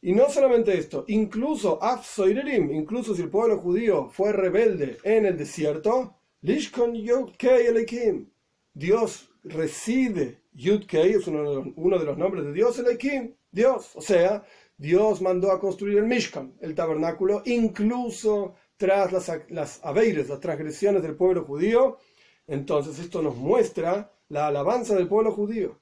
Y 0.00 0.12
no 0.12 0.28
solamente 0.30 0.78
esto, 0.78 1.04
incluso 1.08 1.82
Afsoirerim, 1.82 2.70
incluso 2.70 3.14
si 3.14 3.22
el 3.22 3.30
pueblo 3.30 3.58
judío 3.58 4.08
fue 4.08 4.32
rebelde 4.32 4.98
en 5.02 5.26
el 5.26 5.36
desierto, 5.36 6.14
Lishkon 6.42 6.94
Yudkei 6.94 7.66
Elikim, 7.66 8.30
Dios 8.72 9.28
reside, 9.42 10.42
Yudkei 10.52 11.14
es 11.14 11.26
uno 11.26 11.38
de, 11.38 11.56
los, 11.56 11.66
uno 11.74 11.98
de 11.98 12.04
los 12.04 12.16
nombres 12.16 12.44
de 12.44 12.52
Dios, 12.52 12.78
Elikim, 12.78 13.34
Dios, 13.50 13.90
o 13.96 14.00
sea, 14.00 14.44
Dios 14.78 15.20
mandó 15.20 15.50
a 15.50 15.58
construir 15.58 15.98
el 15.98 16.06
Mishkan, 16.06 16.54
el 16.60 16.74
tabernáculo, 16.76 17.42
incluso 17.46 18.54
tras 18.76 19.12
las, 19.12 19.30
las 19.50 19.84
aveires, 19.84 20.28
las 20.28 20.38
transgresiones 20.38 21.02
del 21.02 21.16
pueblo 21.16 21.44
judío. 21.44 21.98
Entonces 22.46 23.00
esto 23.00 23.20
nos 23.20 23.36
muestra 23.36 24.12
la 24.28 24.46
alabanza 24.46 24.94
del 24.94 25.08
pueblo 25.08 25.32
judío, 25.32 25.80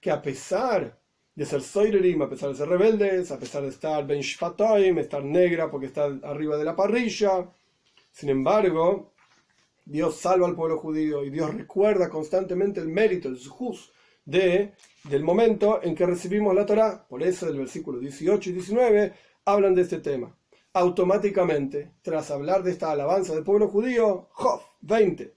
que 0.00 0.12
a 0.12 0.22
pesar 0.22 0.96
de 1.34 1.44
ser 1.44 1.60
soirerim, 1.60 2.22
a 2.22 2.30
pesar 2.30 2.50
de 2.50 2.54
ser 2.54 2.68
rebeldes, 2.68 3.32
a 3.32 3.38
pesar 3.38 3.62
de 3.62 3.68
estar 3.68 4.06
ben 4.06 4.20
shfatoim, 4.20 4.98
estar 4.98 5.24
negra 5.24 5.68
porque 5.68 5.86
está 5.86 6.04
arriba 6.22 6.56
de 6.56 6.64
la 6.64 6.76
parrilla, 6.76 7.50
sin 8.12 8.30
embargo, 8.30 9.12
Dios 9.84 10.16
salva 10.16 10.46
al 10.46 10.54
pueblo 10.54 10.78
judío 10.78 11.24
y 11.24 11.30
Dios 11.30 11.52
recuerda 11.52 12.08
constantemente 12.08 12.80
el 12.80 12.88
mérito, 12.88 13.28
el 13.28 13.38
juz 13.46 13.92
de, 14.26 14.74
del 15.04 15.24
momento 15.24 15.80
en 15.82 15.94
que 15.94 16.04
recibimos 16.04 16.54
la 16.54 16.66
Torah. 16.66 17.06
Por 17.08 17.22
eso 17.22 17.48
el 17.48 17.56
versículo 17.58 17.98
18 17.98 18.50
y 18.50 18.52
19 18.52 19.12
hablan 19.46 19.74
de 19.74 19.82
este 19.82 20.00
tema. 20.00 20.36
Automáticamente, 20.74 21.92
tras 22.02 22.30
hablar 22.30 22.62
de 22.62 22.72
esta 22.72 22.90
alabanza 22.90 23.34
del 23.34 23.44
pueblo 23.44 23.68
judío, 23.68 24.28
Job 24.32 24.60
20. 24.82 25.34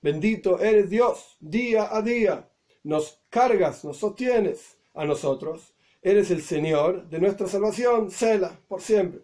Bendito 0.00 0.60
eres 0.60 0.90
Dios, 0.90 1.36
día 1.40 1.96
a 1.96 2.02
día. 2.02 2.48
Nos 2.82 3.22
cargas, 3.30 3.84
nos 3.84 3.96
sostienes 3.96 4.78
a 4.94 5.04
nosotros. 5.04 5.74
Eres 6.02 6.30
el 6.30 6.42
Señor 6.42 7.08
de 7.08 7.20
nuestra 7.20 7.46
salvación, 7.46 8.10
Sela, 8.10 8.60
por 8.66 8.80
siempre. 8.80 9.22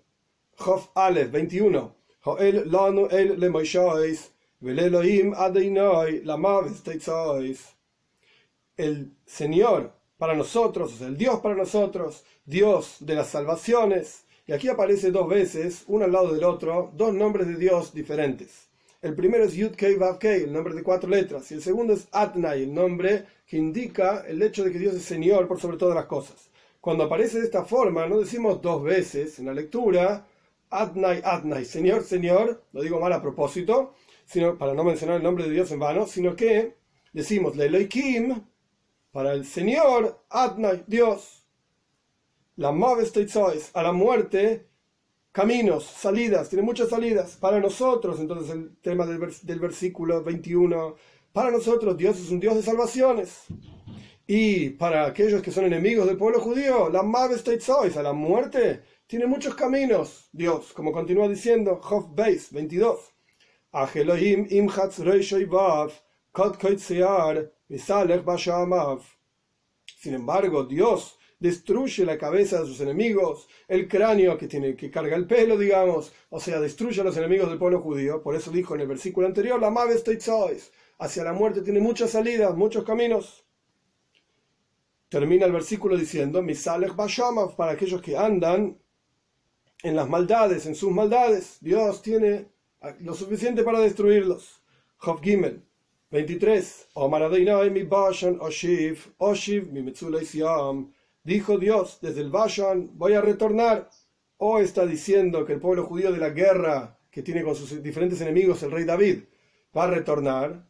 Job 0.57 0.91
Aleph 0.95 1.31
21. 1.31 1.95
El 2.39 2.71
Señor 9.27 9.93
para 10.17 10.35
nosotros, 10.35 11.01
o 11.01 11.07
el 11.07 11.17
Dios 11.17 11.41
para 11.41 11.55
nosotros, 11.55 12.25
Dios 12.47 12.97
de 13.01 13.15
las 13.15 13.29
salvaciones. 13.29 14.25
Y 14.47 14.53
aquí 14.53 14.69
aparece 14.69 15.11
dos 15.11 15.29
veces, 15.29 15.85
uno 15.87 16.05
al 16.05 16.13
lado 16.13 16.33
del 16.33 16.45
otro, 16.45 16.91
dos 16.95 17.13
nombres 17.13 17.47
de 17.47 17.57
Dios 17.57 17.93
diferentes. 17.93 18.69
El 19.03 19.15
primero 19.15 19.45
es 19.45 19.53
Yud 19.53 19.73
Kei 19.73 19.97
Vav 19.97 20.19
Kei, 20.19 20.45
el 20.45 20.53
nombre 20.53 20.75
de 20.75 20.83
cuatro 20.83 21.11
letras, 21.11 21.51
y 21.51 21.55
el 21.55 21.63
segundo 21.63 21.93
es 21.93 22.09
Atnai, 22.11 22.63
el 22.63 22.73
nombre 22.73 23.27
que 23.47 23.59
indica 23.59 24.25
el 24.27 24.41
hecho 24.43 24.65
de 24.65 24.73
que 24.73 24.79
Dios 24.79 24.95
es 24.95 25.03
Señor 25.03 25.47
por 25.47 25.61
sobre 25.61 25.77
todas 25.77 25.95
las 25.95 26.07
cosas. 26.07 26.49
Cuando 26.81 27.05
aparece 27.05 27.39
de 27.39 27.45
esta 27.45 27.65
forma, 27.65 28.07
no 28.07 28.19
decimos 28.19 28.63
dos 28.63 28.83
veces 28.83 29.39
en 29.39 29.47
la 29.47 29.53
lectura, 29.53 30.27
Adnai, 30.71 31.21
Adnai, 31.23 31.67
Señor, 31.67 32.03
Señor, 32.03 32.63
lo 32.73 32.83
digo 32.83 32.99
mal 32.99 33.13
a 33.13 33.21
propósito, 33.21 33.95
sino 34.25 34.59
para 34.59 34.75
no 34.75 34.85
mencionar 34.85 35.17
el 35.17 35.23
nombre 35.23 35.45
de 35.45 35.51
Dios 35.51 35.71
en 35.71 35.79
vano, 35.79 36.07
sino 36.07 36.35
que 36.35 36.77
decimos 37.13 37.57
Leloikim, 37.57 38.43
para 39.13 39.33
el 39.33 39.47
Señor, 39.47 40.25
Adnai, 40.29 40.85
Dios. 40.89 41.47
La 42.57 42.69
a 42.69 43.83
la 43.83 43.93
muerte, 43.93 44.69
caminos, 45.31 45.85
salidas, 45.85 46.49
tiene 46.49 46.65
muchas 46.65 46.89
salidas. 46.89 47.37
Para 47.37 47.61
nosotros, 47.61 48.19
entonces 48.19 48.51
el 48.51 48.77
tema 48.79 49.07
del, 49.07 49.33
del 49.43 49.61
versículo 49.61 50.23
21, 50.23 50.97
para 51.33 51.51
nosotros 51.51 51.97
Dios 51.97 52.19
es 52.19 52.31
un 52.31 52.41
Dios 52.41 52.57
de 52.57 52.63
salvaciones. 52.63 53.45
Y 54.27 54.71
para 54.71 55.07
aquellos 55.07 55.43
que 55.43 55.53
son 55.53 55.67
enemigos 55.67 56.07
del 56.07 56.17
pueblo 56.17 56.41
judío, 56.41 56.89
la 56.89 57.01
a 57.01 58.03
la 58.03 58.13
muerte, 58.13 58.83
tiene 59.07 59.27
muchos 59.27 59.55
caminos. 59.55 60.29
Dios, 60.33 60.73
como 60.73 60.91
continúa 60.93 61.29
diciendo, 61.29 61.79
Job 61.83 62.15
Beis 62.15 62.51
22. 62.51 63.14
Sin 69.99 70.15
embargo, 70.15 70.65
Dios 70.65 71.19
destruye 71.41 72.05
la 72.05 72.17
cabeza 72.17 72.61
de 72.61 72.67
sus 72.67 72.81
enemigos, 72.81 73.49
el 73.67 73.89
cráneo 73.89 74.39
que 74.39 74.47
tiene 74.47 74.77
que 74.77 74.93
carga 74.93 75.17
el 75.17 75.27
pelo, 75.27 75.59
digamos, 75.59 76.13
o 76.31 76.39
sea, 76.39 76.61
destruye 76.61 77.01
a 77.01 77.05
los 77.05 77.17
enemigos 77.17 77.49
del 77.49 77.59
pueblo 77.59 77.81
judío. 77.81 78.23
Por 78.23 78.37
eso 78.37 78.53
dijo 78.53 78.77
en 78.77 78.83
el 78.83 78.87
versículo 78.87 79.27
anterior, 79.27 79.61
la 79.61 79.75
hacia 80.99 81.25
la 81.25 81.33
muerte 81.33 81.63
tiene 81.63 81.81
muchas 81.81 82.11
salidas, 82.11 82.57
muchos 82.57 82.85
caminos. 82.85 83.45
Termina 85.09 85.47
el 85.47 85.53
versículo 85.53 85.97
diciendo, 85.97 86.43
Misalech 86.43 86.95
Bashamav, 86.95 87.57
para 87.57 87.73
aquellos 87.73 88.01
que 88.01 88.17
andan 88.17 88.79
en 89.83 89.97
las 89.97 90.09
maldades, 90.09 90.65
en 90.67 90.77
sus 90.77 90.93
maldades. 90.93 91.59
Dios 91.61 92.03
tiene 92.03 92.54
lo 93.01 93.15
suficiente 93.15 93.63
para 93.63 93.81
destruirlos. 93.81 94.63
Job 94.99 95.21
Gimel 95.23 95.63
23. 96.11 96.89
Dijo 101.25 101.59
Dios, 101.59 101.99
desde 102.03 102.21
el 102.21 102.31
Bashan 102.31 102.91
voy 102.95 103.15
a 103.15 103.21
retornar. 103.21 103.91
O 104.37 104.59
está 104.59 104.85
diciendo 104.85 105.45
que 105.45 105.55
el 105.55 105.61
pueblo 105.61 105.85
judío 105.85 106.13
de 106.13 106.19
la 106.19 106.31
guerra 106.31 106.99
que 107.11 107.23
tiene 107.23 107.43
con 107.43 107.55
sus 107.55 107.83
diferentes 107.83 108.21
enemigos 108.21 108.63
el 108.63 108.73
rey 108.73 108.85
David 108.85 109.21
va 109.77 109.85
a 109.85 109.91
retornar. 109.91 110.67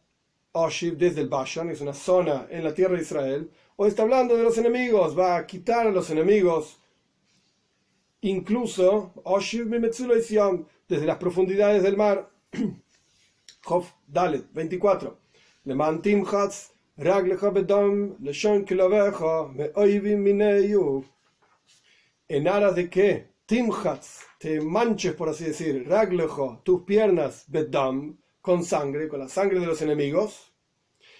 Oshiv 0.53 0.97
desde 0.97 1.21
el 1.21 1.27
Bashan, 1.27 1.69
es 1.69 1.81
una 1.81 1.93
zona 1.93 2.47
en 2.49 2.63
la 2.63 2.73
tierra 2.73 2.95
de 2.95 3.01
Israel. 3.01 3.51
O 3.75 3.85
está 3.85 4.03
hablando 4.03 4.37
de 4.37 4.43
los 4.43 4.57
enemigos, 4.57 5.17
va 5.17 5.35
a 5.35 5.45
quitar 5.45 5.85
a 5.87 5.91
los 5.91 6.09
enemigos. 6.09 6.79
Incluso 8.21 9.11
Oshiv 9.25 9.65
desde 10.87 11.05
las 11.05 11.17
profundidades 11.17 11.83
del 11.83 11.97
mar. 11.97 12.29
Job 13.63 13.85
Dalet 14.07 14.51
24. 14.53 15.17
En 22.27 22.47
aras 22.47 22.75
de 22.75 22.89
que 22.89 23.29
Timhatz 23.45 24.19
te 24.39 24.61
manches, 24.61 25.13
por 25.13 25.29
así 25.29 25.45
decir, 25.45 25.87
Raglejo, 25.87 26.61
tus 26.63 26.83
piernas, 26.83 27.45
Bedam, 27.47 28.17
con 28.41 28.63
sangre, 28.63 29.07
con 29.07 29.19
la 29.19 29.27
sangre 29.27 29.59
de 29.59 29.65
los 29.65 29.81
enemigos. 29.81 30.53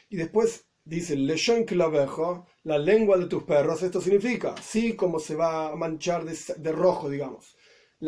Y 0.09 0.17
después 0.17 0.67
dice 0.83 1.15
Leshon 1.15 1.65
la 2.63 2.77
lengua 2.77 3.17
de 3.17 3.25
tus 3.25 3.43
perros. 3.43 3.81
Esto 3.81 3.99
significa, 3.99 4.53
así 4.53 4.95
como 4.95 5.19
se 5.19 5.35
va 5.35 5.71
a 5.71 5.75
manchar 5.75 6.23
de 6.25 6.71
rojo, 6.71 7.09
digamos 7.09 7.54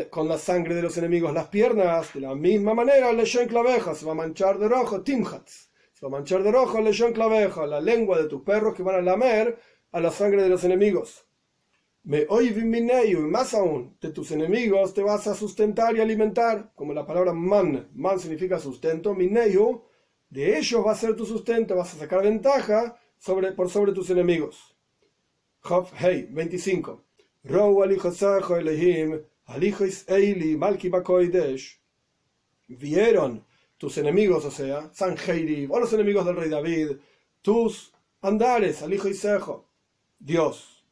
con 0.10 0.28
la 0.28 0.38
sangre 0.38 0.76
de 0.76 0.82
los 0.82 0.97
enemigos 0.97 1.34
las 1.34 1.47
piernas, 1.47 2.13
de 2.13 2.21
la 2.21 2.36
misma 2.36 2.73
manera 2.73 3.13
Leshon 3.13 3.47
Claveja 3.47 3.95
se 3.95 4.06
va 4.06 4.12
a 4.12 4.15
manchar 4.15 4.60
de 4.60 4.67
rojo, 4.67 5.02
Timhats, 5.02 5.69
se 5.93 6.06
va 6.06 6.10
a 6.10 6.19
manchar 6.19 6.43
de 6.43 6.52
rojo 6.52 6.82
Leshon 6.82 7.13
Claveja, 7.13 7.65
la 7.65 7.80
lengua 7.80 8.17
de 8.21 8.28
tus 8.28 8.41
perros 8.41 8.76
que 8.76 8.84
van 8.84 8.95
a 8.95 9.02
lamer 9.02 9.58
a 9.91 10.00
la 10.00 10.12
sangre 10.12 10.43
de 10.43 10.50
los 10.50 10.63
enemigos. 10.63 11.26
Me 12.04 12.26
y 12.30 13.15
más 13.15 13.54
aún, 13.54 13.97
de 14.00 14.12
tus 14.12 14.32
enemigos 14.32 14.93
te 14.93 15.04
vas 15.04 15.28
a 15.28 15.36
sustentar 15.36 15.95
y 15.95 16.00
alimentar, 16.00 16.71
como 16.73 16.93
la 16.93 17.06
palabra 17.06 17.34
man, 17.34 17.89
man 17.93 18.19
significa 18.19 18.60
sustento, 18.60 19.13
mineyu, 19.13 19.84
de 20.30 20.58
ellos 20.58 20.86
va 20.86 20.91
a 20.91 20.95
ser 20.95 21.15
tu 21.15 21.26
sustento, 21.26 21.76
vas 21.76 21.93
a 21.93 21.97
sacar 21.97 22.23
ventaja 22.23 22.97
sobre, 23.17 23.52
por 23.52 23.69
sobre 23.69 23.91
tus 23.91 24.10
enemigos. 24.10 24.78
Job 25.62 25.88
Hey 25.97 26.28
25. 26.32 27.04
Eili, 30.07 30.57
Malki 30.57 30.89
vieron 32.67 33.45
tus 33.77 33.97
enemigos, 33.97 34.43
o 34.45 34.51
sea, 34.51 34.89
Sanheiri, 34.93 35.67
o 35.69 35.79
los 35.79 35.93
enemigos 35.93 36.25
del 36.25 36.36
rey 36.36 36.49
David, 36.49 36.97
tus 37.41 37.93
andares, 38.21 38.81
Alijo 38.81 39.13
Sejo, 39.13 39.69
Dios. 40.19 40.83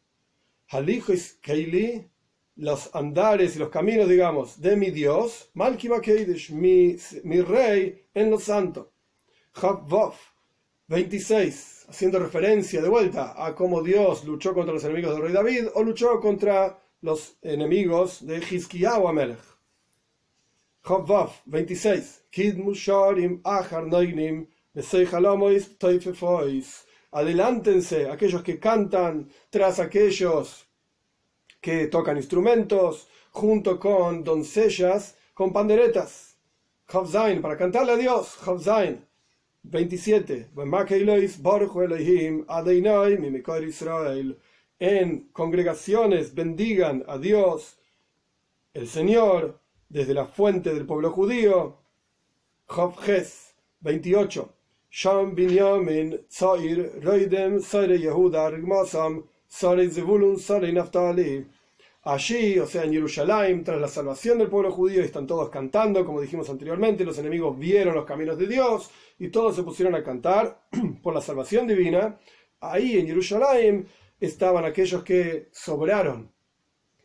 Alijo 0.69 1.13
Keili, 1.41 2.09
los 2.55 2.95
andares 2.95 3.55
y 3.55 3.59
los 3.59 3.69
caminos, 3.69 4.07
digamos, 4.07 4.61
de 4.61 4.75
mi 4.77 4.91
Dios, 4.91 5.49
Malki 5.53 5.89
mi, 6.51 6.95
mi 7.23 7.41
rey 7.41 8.05
en 8.13 8.31
lo 8.31 8.39
santo. 8.39 8.91
Vov 9.61 10.15
26. 10.87 11.45
Dios, 11.45 11.85
haciendo 11.89 12.19
referencia 12.19 12.81
de 12.81 12.89
vuelta 12.89 13.33
a 13.37 13.55
cómo 13.55 13.81
Dios 13.81 14.23
luchó 14.25 14.53
contra 14.53 14.73
los 14.73 14.83
enemigos 14.83 15.13
del 15.13 15.23
rey 15.23 15.33
David 15.33 15.67
o 15.73 15.83
luchó 15.83 16.19
contra 16.19 16.79
los 17.01 17.37
enemigos 17.41 18.25
de 18.25 18.37
Hizkiyahu 18.37 19.07
Amelech. 19.07 19.39
Job 20.83 21.31
26. 21.45 22.23
Adelántense 27.11 28.09
aquellos 28.09 28.43
que 28.43 28.59
cantan 28.59 29.29
tras 29.49 29.79
aquellos 29.79 30.67
que 31.61 31.87
tocan 31.87 32.17
instrumentos 32.17 33.07
junto 33.31 33.79
con 33.79 34.23
doncellas 34.23 35.15
con 35.33 35.51
panderetas. 35.51 36.37
Para 37.41 37.57
cantarle 37.57 37.93
a 37.93 37.97
Dios. 37.97 38.37
Zain 38.59 39.03
27. 39.63 40.49
En 44.79 45.29
congregaciones 45.31 46.35
bendigan 46.35 47.05
a 47.07 47.17
Dios, 47.17 47.79
el 48.73 48.89
Señor, 48.89 49.61
desde 49.87 50.13
la 50.13 50.25
fuente 50.25 50.73
del 50.73 50.85
pueblo 50.85 51.11
judío. 51.11 51.77
Ches 53.05 53.55
28. 53.79 54.53
Sham 54.89 55.33
Binyamin, 55.33 56.25
Tzair, 56.27 56.99
Reidem, 57.01 57.61
Sare 57.61 57.97
Yehuda, 57.97 58.49
Rigmasam, 58.49 59.23
Sare 59.47 59.89
Zevulun, 59.89 60.37
Sare 60.37 60.73
Naftali. 60.73 61.45
Allí, 62.03 62.59
o 62.59 62.67
sea, 62.67 62.83
en 62.83 62.93
Jerusalén, 62.93 63.63
tras 63.63 63.79
la 63.79 63.87
salvación 63.87 64.37
del 64.39 64.49
pueblo 64.49 64.71
judío, 64.71 65.01
están 65.01 65.25
todos 65.25 65.49
cantando, 65.49 66.05
como 66.05 66.21
dijimos 66.21 66.49
anteriormente, 66.49 67.05
los 67.05 67.17
enemigos 67.17 67.57
vieron 67.57 67.95
los 67.95 68.05
caminos 68.05 68.37
de 68.37 68.47
Dios 68.47 68.91
y 69.19 69.29
todos 69.29 69.55
se 69.55 69.63
pusieron 69.63 69.95
a 69.95 70.03
cantar 70.03 70.67
por 71.01 71.13
la 71.13 71.21
salvación 71.21 71.65
divina. 71.65 72.17
Ahí 72.59 72.97
en 72.97 73.07
Jerusalén 73.07 73.87
estaban 74.19 74.65
aquellos 74.65 75.03
que 75.03 75.49
sobraron 75.51 76.31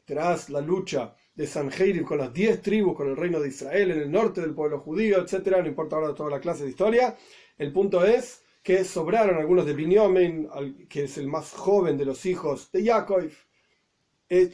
tras 0.04 0.50
la 0.50 0.60
lucha 0.60 1.14
de 1.34 1.46
Sanjeirib 1.46 2.04
con 2.04 2.18
las 2.18 2.32
diez 2.32 2.60
tribus, 2.60 2.96
con 2.96 3.08
el 3.08 3.16
reino 3.16 3.40
de 3.40 3.48
Israel 3.48 3.92
en 3.92 4.00
el 4.00 4.10
norte 4.10 4.40
del 4.40 4.54
pueblo 4.54 4.80
judío, 4.80 5.18
etc. 5.22 5.58
No 5.60 5.68
importa 5.68 5.96
ahora 5.96 6.14
toda 6.14 6.30
la 6.30 6.40
clase 6.40 6.64
de 6.64 6.70
historia. 6.70 7.16
El 7.56 7.72
punto 7.72 8.04
es 8.04 8.42
que 8.62 8.84
sobraron 8.84 9.36
algunos 9.36 9.64
de 9.66 9.72
Binyamin, 9.72 10.48
que 10.88 11.04
es 11.04 11.16
el 11.18 11.28
más 11.28 11.52
joven 11.52 11.96
de 11.96 12.04
los 12.04 12.26
hijos 12.26 12.70
de 12.72 12.84
Jacob 12.84 13.30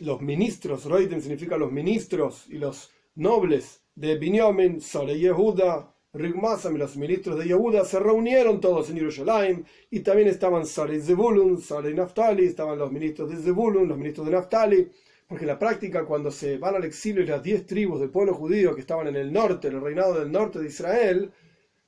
los 0.01 0.23
ministros, 0.23 0.87
Reuten 0.87 1.21
significa 1.21 1.59
los 1.59 1.71
ministros 1.71 2.47
y 2.49 2.57
los 2.59 2.90
nobles 3.14 3.83
de 3.95 4.16
Binyamin, 4.16 4.81
Sare 4.81 5.19
Yehuda, 5.19 5.95
Rigmasam 6.18 6.76
y 6.76 6.79
los 6.79 6.96
ministros 6.96 7.38
de 7.38 7.46
Yehuda 7.46 7.85
se 7.85 7.98
reunieron 7.98 8.61
todos 8.61 8.90
en 8.90 8.96
Jerusalén 8.96 9.64
y 9.90 10.00
también 10.00 10.29
estaban 10.29 10.66
Sare 10.66 11.00
Zebulun, 11.00 11.61
Sare 11.61 11.94
Naftali, 11.94 12.46
estaban 12.46 12.79
los 12.79 12.92
ministros 12.92 13.31
de 13.31 13.37
Zebulun, 13.37 13.88
los 13.88 13.98
ministros 13.98 14.26
de 14.26 14.33
Naftali, 14.33 14.88
porque 15.29 15.44
en 15.44 15.48
la 15.48 15.59
práctica 15.59 16.05
cuando 16.05 16.31
se 16.31 16.59
van 16.59 16.74
al 16.74 16.85
exilio 16.85 17.22
y 17.22 17.26
las 17.26 17.42
diez 17.42 17.66
tribus 17.66 18.00
del 18.00 18.11
pueblo 18.11 18.35
judío 18.35 18.74
que 18.74 18.81
estaban 18.81 19.09
en 19.09 19.16
el 19.16 19.33
norte, 19.33 19.68
en 19.68 19.74
el 19.74 19.81
reinado 19.81 20.18
del 20.18 20.31
norte 20.31 20.59
de 20.59 20.66
Israel, 20.66 21.33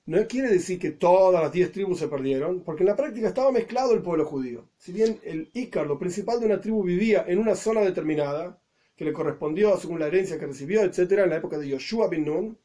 no 0.06 0.26
quiere 0.26 0.48
decir 0.48 0.78
que 0.78 0.92
todas 0.92 1.42
las 1.42 1.52
diez 1.52 1.70
tribus 1.70 1.98
se 1.98 2.08
perdieron, 2.08 2.62
porque 2.62 2.82
en 2.82 2.88
la 2.88 2.96
práctica 2.96 3.28
estaba 3.28 3.52
mezclado 3.52 3.92
el 3.92 4.00
pueblo 4.00 4.24
judío. 4.24 4.68
Si 4.78 4.90
bien 4.90 5.20
el 5.22 5.50
Ícar, 5.52 5.86
lo 5.86 5.98
principal 5.98 6.40
de 6.40 6.46
una 6.46 6.60
tribu, 6.60 6.82
vivía 6.82 7.24
en 7.28 7.38
una 7.38 7.54
zona 7.54 7.82
determinada, 7.82 8.58
que 8.96 9.04
le 9.04 9.12
correspondió 9.12 9.76
según 9.76 10.00
la 10.00 10.06
herencia 10.08 10.38
que 10.38 10.46
recibió, 10.46 10.82
etcétera, 10.82 11.24
en 11.24 11.30
la 11.30 11.36
época 11.36 11.58
de 11.58 11.68
Yoshua 11.68 12.08
bin 12.08 12.24
Nun, 12.24 12.58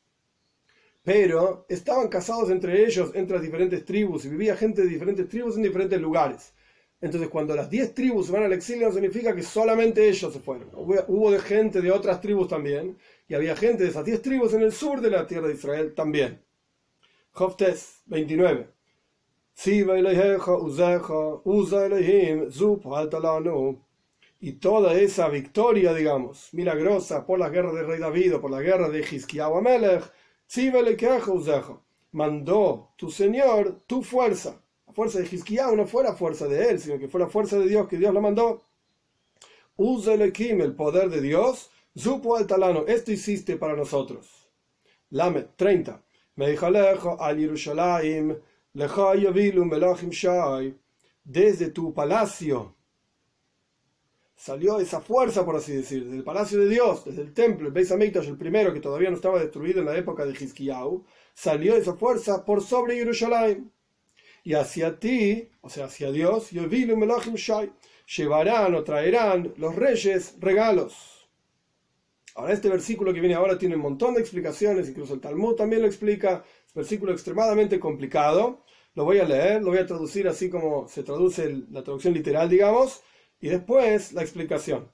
pero 1.04 1.66
estaban 1.68 2.08
casados 2.08 2.50
entre 2.50 2.86
ellos, 2.86 3.12
entre 3.14 3.36
las 3.36 3.44
diferentes 3.44 3.84
tribus, 3.84 4.26
y 4.26 4.30
vivía 4.30 4.56
gente 4.56 4.82
de 4.82 4.88
diferentes 4.88 5.28
tribus 5.28 5.58
en 5.58 5.64
diferentes 5.64 6.00
lugares. 6.00 6.54
Entonces, 7.02 7.30
cuando 7.30 7.54
las 7.54 7.70
diez 7.70 7.94
tribus 7.94 8.32
van 8.32 8.44
al 8.44 8.54
exilio, 8.54 8.88
no 8.88 8.94
significa 8.94 9.36
que 9.36 9.44
solamente 9.44 10.08
ellos 10.08 10.32
se 10.32 10.40
fueron. 10.40 10.70
Hubo, 10.74 11.32
de 11.32 11.40
gente 11.40 11.82
de 11.82 11.92
otras 11.92 12.22
tribus 12.22 12.48
también, 12.48 12.98
y 13.28 13.34
había 13.34 13.58
gente 13.58 13.84
de 13.84 13.90
esas 13.90 14.06
diez 14.06 14.22
tribus 14.22 14.54
en 14.54 14.62
el 14.62 14.72
sur 14.72 15.02
de 15.02 15.10
la 15.10 15.28
tierra 15.28 15.50
de 15.50 15.56
Israel 15.56 15.94
también. 15.94 16.42
Joftes 17.32 18.04
29. 18.06 18.70
Y 24.40 24.52
toda 24.54 24.94
esa 24.94 25.28
victoria, 25.28 25.94
digamos, 25.94 26.54
milagrosa 26.54 27.26
por 27.26 27.40
la 27.40 27.50
guerra 27.50 27.74
de 27.74 27.84
rey 27.84 28.00
David 28.00 28.36
o 28.36 28.42
por 28.42 28.52
la 28.52 28.62
guerra 28.62 28.90
de 28.90 29.02
Hizkiyahu 29.02 29.58
Amelech, 29.58 30.04
mandó 32.12 32.92
tu 32.96 33.10
Señor 33.10 33.82
tu 33.88 34.04
fuerza. 34.04 34.62
La 34.86 34.94
fuerza 34.94 35.18
de 35.18 35.26
Hizkiyahu 35.26 35.76
no 35.76 35.88
fue 35.88 36.04
la 36.04 36.14
fuerza 36.14 36.48
de 36.48 36.70
él, 36.70 36.80
sino 36.80 37.00
que 37.00 37.08
fue 37.08 37.20
la 37.20 37.28
fuerza 37.28 37.58
de 37.58 37.68
Dios 37.68 37.88
que 37.88 37.98
Dios 37.98 38.14
la 38.14 38.22
mandó. 38.22 38.62
Uzelekim, 39.78 40.62
el 40.62 40.76
poder 40.76 41.10
de 41.10 41.22
Dios, 41.22 41.72
Zupo 41.98 42.36
al 42.36 42.46
talano, 42.46 42.86
esto 42.88 43.12
hiciste 43.12 43.58
para 43.58 43.76
nosotros. 43.76 44.48
Lamed 45.10 45.48
30 45.56 46.04
desde 51.24 51.70
tu 51.70 51.94
palacio 51.94 52.76
salió 54.44 54.78
esa 54.78 55.00
fuerza, 55.00 55.46
por 55.46 55.56
así 55.56 55.72
decir, 55.72 56.04
desde 56.04 56.18
el 56.18 56.24
palacio 56.26 56.60
de 56.60 56.68
Dios, 56.68 57.06
desde 57.06 57.22
el 57.22 57.34
templo, 57.34 57.68
el 57.68 57.74
Beis 57.74 57.92
el 57.92 58.38
primero 58.38 58.74
que 58.74 58.82
todavía 58.82 59.10
no 59.10 59.16
estaba 59.16 59.40
destruido 59.40 59.80
en 59.80 59.86
la 59.86 59.96
época 59.96 60.26
de 60.26 60.34
Hizkiyahu, 60.34 61.06
salió 61.34 61.78
esa 61.78 61.94
fuerza 61.94 62.44
por 62.44 62.62
sobre 62.62 62.98
Jerusalén. 62.98 63.72
Y 64.44 64.56
hacia 64.56 65.00
ti, 65.00 65.48
o 65.62 65.70
sea, 65.70 65.86
hacia 65.86 66.12
Dios, 66.12 66.50
llevarán 68.18 68.76
o 68.76 68.84
traerán 68.84 69.54
los 69.56 69.76
reyes 69.78 70.36
regalos. 70.42 71.30
Ahora, 72.36 72.52
este 72.52 72.68
versículo 72.68 73.14
que 73.14 73.22
viene 73.22 73.36
ahora 73.36 73.58
tiene 73.58 73.78
un 73.78 73.82
montón 73.82 74.14
de 74.14 74.20
explicaciones, 74.20 74.90
incluso 74.90 75.14
el 75.14 75.22
Talmud 75.22 75.56
también 75.56 75.84
lo 75.84 75.88
explica, 75.88 76.44
es 76.68 76.76
un 76.76 76.82
versículo 76.82 77.14
extremadamente 77.14 77.80
complicado. 77.80 78.66
Lo 78.94 79.06
voy 79.06 79.20
a 79.20 79.24
leer, 79.24 79.62
lo 79.64 79.70
voy 79.70 79.80
a 79.80 79.86
traducir 79.86 80.28
así 80.28 80.50
como 80.50 80.90
se 80.90 81.04
traduce 81.04 81.64
la 81.72 81.82
traducción 81.82 82.14
literal, 82.14 82.50
digamos, 82.50 83.02
y 83.44 83.50
después 83.50 84.14
la 84.14 84.22
explicación. 84.22 84.90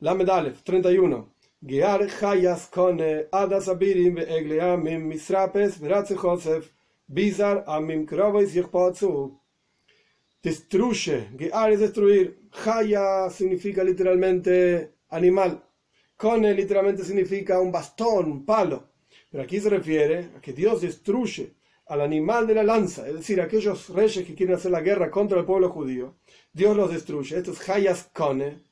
La 0.00 0.14
Medalef 0.14 0.62
31. 0.64 1.34
Gear 1.66 2.06
Hayas 2.20 2.66
Kone 2.66 3.28
Adas 3.32 3.68
Abirim 3.68 4.18
Egleamim 4.18 5.08
Misrapes 5.08 5.80
Veratze 5.80 6.14
Josef 6.14 6.70
Bizar 7.06 7.64
Amim 7.66 8.04
Krovois 8.04 8.52
Yechpatsu. 8.52 9.40
Destruye, 10.42 11.30
Gear 11.38 11.72
es 11.72 11.80
destruir, 11.80 12.50
Haya 12.66 13.30
significa 13.30 13.82
literalmente 13.82 14.96
animal. 15.08 15.62
Kone 16.18 16.52
literalmente 16.52 17.02
significa 17.02 17.60
un 17.60 17.72
bastón, 17.72 18.30
un 18.30 18.44
palo. 18.44 18.90
Pero 19.30 19.42
aquí 19.42 19.58
se 19.58 19.70
refiere 19.70 20.32
a 20.36 20.40
que 20.42 20.52
Dios 20.52 20.82
destruye 20.82 21.54
al 21.86 22.02
animal 22.02 22.46
de 22.46 22.54
la 22.54 22.62
lanza, 22.62 23.08
es 23.08 23.14
decir, 23.14 23.40
aquellos 23.40 23.88
reyes 23.88 24.26
que 24.26 24.34
quieren 24.34 24.56
hacer 24.56 24.70
la 24.70 24.82
guerra 24.82 25.10
contra 25.10 25.38
el 25.40 25.46
pueblo 25.46 25.70
judío. 25.70 26.19
Dios 26.52 26.76
los 26.76 26.90
destruye. 26.90 27.38
Esto 27.38 27.52
es 27.52 27.68
Hayas 27.68 28.10
Kone. 28.12 28.62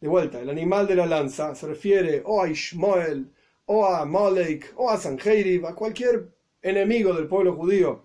De 0.00 0.08
vuelta, 0.08 0.40
el 0.40 0.48
animal 0.50 0.86
de 0.86 0.94
la 0.94 1.06
lanza 1.06 1.54
se 1.54 1.66
refiere 1.66 2.22
o 2.24 2.40
a 2.40 2.48
Ishmael, 2.48 3.32
o 3.66 3.84
a 3.84 4.04
Molek, 4.04 4.72
o 4.76 4.88
a 4.88 4.96
Sanjeirib, 4.96 5.66
a 5.66 5.74
cualquier 5.74 6.32
enemigo 6.62 7.12
del 7.12 7.26
pueblo 7.26 7.54
judío, 7.56 8.04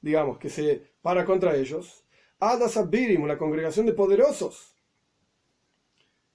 digamos, 0.00 0.38
que 0.38 0.48
se 0.48 0.92
para 1.02 1.24
contra 1.24 1.56
ellos. 1.56 2.04
Adas 2.38 2.76
Abirim, 2.76 3.22
una 3.22 3.38
congregación 3.38 3.86
de 3.86 3.92
poderosos 3.92 4.72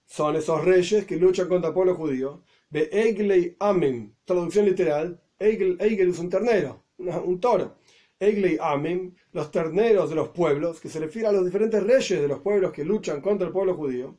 son 0.07 0.37
esos 0.37 0.63
reyes 0.63 1.05
que 1.05 1.17
luchan 1.17 1.47
contra 1.47 1.69
el 1.69 1.73
pueblo 1.73 1.95
judío. 1.95 2.43
Be 2.69 2.89
Eglei 2.91 3.55
Amim, 3.59 4.13
traducción 4.25 4.65
literal, 4.65 5.21
Egel, 5.39 5.77
es 5.79 6.19
un 6.19 6.29
ternero, 6.29 6.83
un 6.97 7.39
toro. 7.39 7.75
Eglei 8.19 8.57
Amim, 8.59 9.13
los 9.31 9.51
terneros 9.51 10.09
de 10.09 10.15
los 10.15 10.29
pueblos, 10.29 10.79
que 10.79 10.89
se 10.89 10.99
refiere 10.99 11.27
a 11.27 11.31
los 11.31 11.45
diferentes 11.45 11.83
reyes 11.83 12.21
de 12.21 12.27
los 12.27 12.39
pueblos 12.39 12.71
que 12.71 12.83
luchan 12.83 13.21
contra 13.21 13.47
el 13.47 13.53
pueblo 13.53 13.75
judío. 13.75 14.17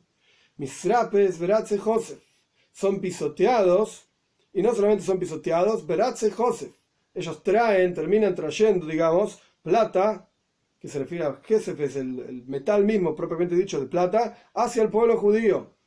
Misrapes, 0.57 1.39
Beratze 1.39 1.77
Joseph, 1.77 2.21
son 2.71 2.99
pisoteados, 2.99 4.09
y 4.53 4.61
no 4.61 4.73
solamente 4.73 5.03
son 5.03 5.19
pisoteados, 5.19 5.85
Beratze 5.85 6.31
Joseph. 6.31 6.75
Ellos 7.13 7.43
traen, 7.43 7.93
terminan 7.93 8.35
trayendo, 8.35 8.85
digamos, 8.85 9.41
plata, 9.61 10.29
que 10.79 10.87
se 10.87 10.99
refiere 10.99 11.25
a 11.25 11.41
Joseph, 11.47 11.79
es 11.81 11.95
el, 11.97 12.19
el 12.19 12.45
metal 12.45 12.85
mismo 12.85 13.15
propiamente 13.15 13.55
dicho 13.55 13.79
de 13.79 13.87
plata, 13.87 14.51
hacia 14.53 14.83
el 14.83 14.89
pueblo 14.89 15.17
judío 15.17 15.79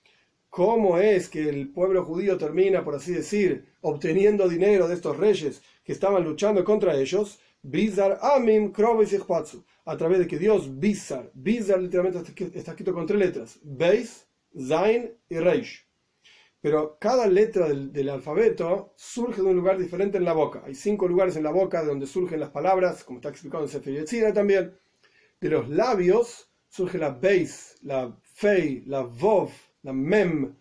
cómo 0.53 0.99
es 0.99 1.31
que 1.31 1.49
el 1.49 1.71
pueblo 1.71 2.05
judío 2.05 2.37
termina, 2.37 2.85
por 2.85 2.95
así 2.95 3.15
decir, 3.15 3.65
obteniendo 3.81 4.51
dinero 4.51 4.87
de 4.87 4.97
estos 4.97 5.17
reyes 5.17 5.63
que 5.83 5.93
estaban 5.93 6.25
luchando 6.25 6.63
contra 6.63 6.95
ellos, 6.95 7.41
Bizar 7.63 8.19
Amim 8.21 8.73
a 9.85 9.97
través 9.97 10.19
de 10.19 10.27
que 10.27 10.39
Dios 10.39 10.79
Bizar, 10.81 11.31
Bizar 11.35 11.81
literalmente 11.81 12.33
está 12.59 12.73
escrito 12.73 12.93
con 12.93 13.07
tres 13.07 13.21
letras, 13.21 13.59
Beis, 13.63 14.27
Zain 14.57 15.17
y 15.29 15.39
Reish. 15.39 15.87
Pero 16.61 16.97
cada 17.01 17.27
letra 17.27 17.69
del, 17.69 18.09
alfabeto 18.09 18.95
surge 18.97 19.43
de 19.43 19.49
un 19.49 19.57
lugar 19.57 19.79
diferente 19.79 20.19
en 20.19 20.25
la 20.25 20.33
boca. 20.33 20.63
Hay 20.65 20.75
cinco 20.75 21.09
lugares 21.09 21.37
en 21.37 21.43
la 21.43 21.51
boca 21.51 21.85
donde 21.85 22.07
surgen 22.07 22.41
las 22.41 22.51
palabras, 22.51 23.03
como 23.05 23.19
está 23.19 23.31
explicado 23.31 23.65
en 23.65 23.69
Sefer 23.69 23.95
Yetzira 23.95 24.33
también. 24.33 24.77
de 25.41 25.49
los 25.49 25.69
labios 25.69 26.51
surge 26.69 26.99
la 26.99 27.11
Beis, 27.11 27.77
la 27.83 28.17
Fei, 28.23 28.83
la 28.87 29.03
Vov, 29.03 29.51
la 29.83 29.93
Mem. 29.93 30.57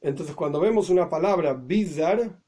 Entonces, 0.00 0.34
cuando 0.34 0.60
vemos 0.60 0.90
una 0.90 1.08
palabra 1.08 1.54
bizar, 1.54 2.40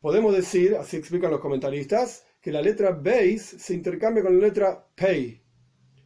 podemos 0.00 0.34
decir, 0.34 0.76
así 0.76 0.96
explican 0.96 1.30
los 1.30 1.40
comentaristas, 1.40 2.25
que 2.46 2.52
la 2.52 2.62
letra 2.62 2.92
Beis 2.92 3.42
se 3.42 3.74
intercambia 3.74 4.22
con 4.22 4.38
la 4.38 4.46
letra 4.46 4.86
Pei. 4.94 5.42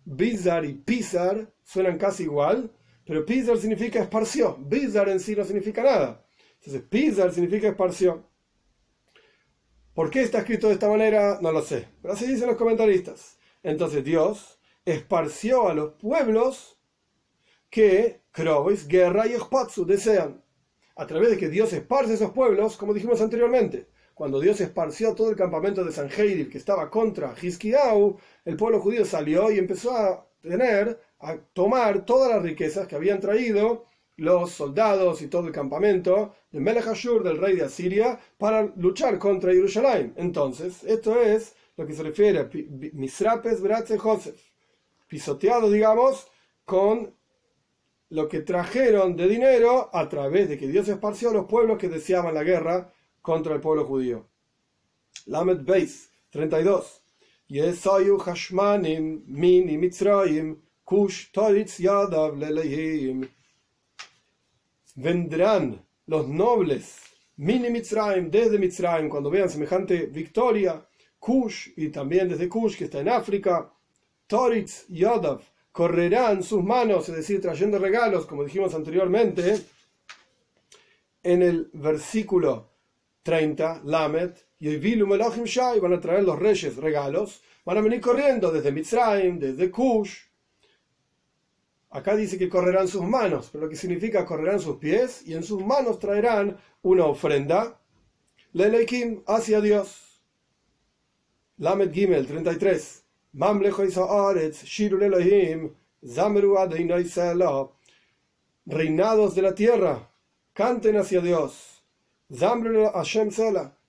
Bizar 0.06 0.64
y 0.64 0.72
Pizar 0.72 1.52
suenan 1.62 1.98
casi 1.98 2.22
igual, 2.22 2.72
pero 3.04 3.26
Pizar 3.26 3.58
significa 3.58 4.00
esparció. 4.00 4.56
Bizar 4.56 5.10
en 5.10 5.20
sí 5.20 5.36
no 5.36 5.44
significa 5.44 5.82
nada. 5.82 6.24
Entonces, 6.54 6.80
Pizar 6.88 7.30
significa 7.34 7.68
esparció. 7.68 8.26
¿Por 9.92 10.08
qué 10.08 10.22
está 10.22 10.38
escrito 10.38 10.68
de 10.68 10.72
esta 10.72 10.88
manera? 10.88 11.38
No 11.42 11.52
lo 11.52 11.60
sé. 11.60 11.88
Pero 12.00 12.14
así 12.14 12.26
dicen 12.26 12.46
los 12.46 12.56
comentaristas. 12.56 13.38
Entonces 13.62 14.02
Dios 14.02 14.58
esparció 14.86 15.68
a 15.68 15.74
los 15.74 15.92
pueblos 15.96 16.80
que 17.68 18.22
Krovis, 18.32 18.88
guerra 18.88 19.26
y 19.26 19.34
Espatsu 19.34 19.84
desean. 19.84 20.42
A 20.96 21.06
través 21.06 21.28
de 21.28 21.36
que 21.36 21.50
Dios 21.50 21.70
esparce 21.74 22.14
esos 22.14 22.30
pueblos, 22.30 22.78
como 22.78 22.94
dijimos 22.94 23.20
anteriormente. 23.20 23.88
Cuando 24.20 24.38
Dios 24.38 24.60
esparció 24.60 25.14
todo 25.14 25.30
el 25.30 25.34
campamento 25.34 25.82
de 25.82 25.92
San 25.92 26.10
que 26.10 26.50
estaba 26.52 26.90
contra 26.90 27.34
Hiskiau, 27.40 28.18
el 28.44 28.54
pueblo 28.58 28.78
judío 28.78 29.06
salió 29.06 29.50
y 29.50 29.58
empezó 29.58 29.96
a 29.96 30.26
tener, 30.42 31.00
a 31.20 31.38
tomar 31.54 32.04
todas 32.04 32.28
las 32.28 32.42
riquezas 32.42 32.86
que 32.86 32.96
habían 32.96 33.18
traído 33.18 33.86
los 34.16 34.50
soldados 34.50 35.22
y 35.22 35.28
todo 35.28 35.46
el 35.46 35.54
campamento 35.54 36.34
de 36.50 36.60
Melech 36.60 36.88
Ashur, 36.88 37.22
del 37.24 37.38
rey 37.38 37.56
de 37.56 37.64
Asiria, 37.64 38.20
para 38.36 38.70
luchar 38.76 39.18
contra 39.18 39.54
Jerusalén. 39.54 40.12
Entonces, 40.16 40.84
esto 40.84 41.18
es 41.18 41.54
lo 41.78 41.86
que 41.86 41.94
se 41.94 42.02
refiere 42.02 42.40
a 42.40 42.50
Misrapes, 42.92 43.62
Bratze, 43.62 43.96
Joseph, 43.96 44.38
pisoteado, 45.08 45.70
digamos, 45.70 46.26
con 46.66 47.14
lo 48.10 48.28
que 48.28 48.40
trajeron 48.40 49.16
de 49.16 49.28
dinero 49.28 49.88
a 49.94 50.10
través 50.10 50.50
de 50.50 50.58
que 50.58 50.68
Dios 50.68 50.86
esparció 50.88 51.30
a 51.30 51.32
los 51.32 51.46
pueblos 51.46 51.78
que 51.78 51.88
deseaban 51.88 52.34
la 52.34 52.44
guerra 52.44 52.92
contra 53.20 53.54
el 53.54 53.60
pueblo 53.60 53.84
judío. 53.84 54.26
Lamed 55.26 55.64
Beis, 55.64 56.10
32. 56.30 57.02
Yesayu 57.48 58.18
Hashmanim, 58.18 59.24
Mini 59.26 59.76
Mitzrayim, 59.76 60.56
Kush 60.84 61.32
Toritz 61.32 61.78
Yadav 61.78 62.36
Lelehim 62.38 63.28
vendrán 64.96 65.84
los 66.06 66.28
nobles, 66.28 67.00
mini 67.36 67.70
Mitzrayim, 67.70 68.30
desde 68.30 68.58
Mitzrayim, 68.58 69.08
cuando 69.08 69.30
vean 69.30 69.48
semejante 69.48 70.06
victoria, 70.06 70.84
Kush 71.18 71.70
y 71.76 71.88
también 71.88 72.28
desde 72.28 72.48
Kush, 72.48 72.76
que 72.76 72.84
está 72.84 73.00
en 73.00 73.08
África, 73.08 73.72
Toritz, 74.26 74.86
Yodav, 74.88 75.42
correrán 75.72 76.42
sus 76.42 76.62
manos, 76.62 77.08
es 77.08 77.16
decir, 77.16 77.40
trayendo 77.40 77.78
regalos, 77.78 78.26
como 78.26 78.44
dijimos 78.44 78.74
anteriormente, 78.74 79.60
en 81.22 81.42
el 81.42 81.70
versículo 81.72 82.69
30, 83.22 83.82
Lamed, 83.84 84.32
y 84.58 84.76
Melachim 84.78 85.44
Shai, 85.44 85.80
van 85.80 85.94
a 85.94 86.00
traer 86.00 86.24
los 86.24 86.38
reyes 86.38 86.76
regalos, 86.76 87.42
van 87.64 87.78
a 87.78 87.80
venir 87.80 88.00
corriendo 88.00 88.50
desde 88.50 88.72
Mitzrayim, 88.72 89.38
desde 89.38 89.70
Kush, 89.70 90.30
Acá 91.92 92.14
dice 92.14 92.38
que 92.38 92.48
correrán 92.48 92.86
sus 92.86 93.02
manos, 93.02 93.48
pero 93.50 93.64
lo 93.64 93.70
que 93.70 93.74
significa 93.74 94.24
correrán 94.24 94.60
sus 94.60 94.76
pies 94.76 95.26
y 95.26 95.34
en 95.34 95.42
sus 95.42 95.60
manos 95.64 95.98
traerán 95.98 96.56
una 96.82 97.06
ofrenda. 97.06 97.80
Lelekim 98.52 99.24
hacia 99.26 99.60
Dios. 99.60 100.22
Lamed 101.56 101.92
Gimel 101.92 102.26
33. 102.28 103.04
Reinados 108.66 109.34
de 109.34 109.42
la 109.42 109.54
tierra, 109.54 110.12
canten 110.52 110.96
hacia 110.96 111.20
Dios. 111.20 111.79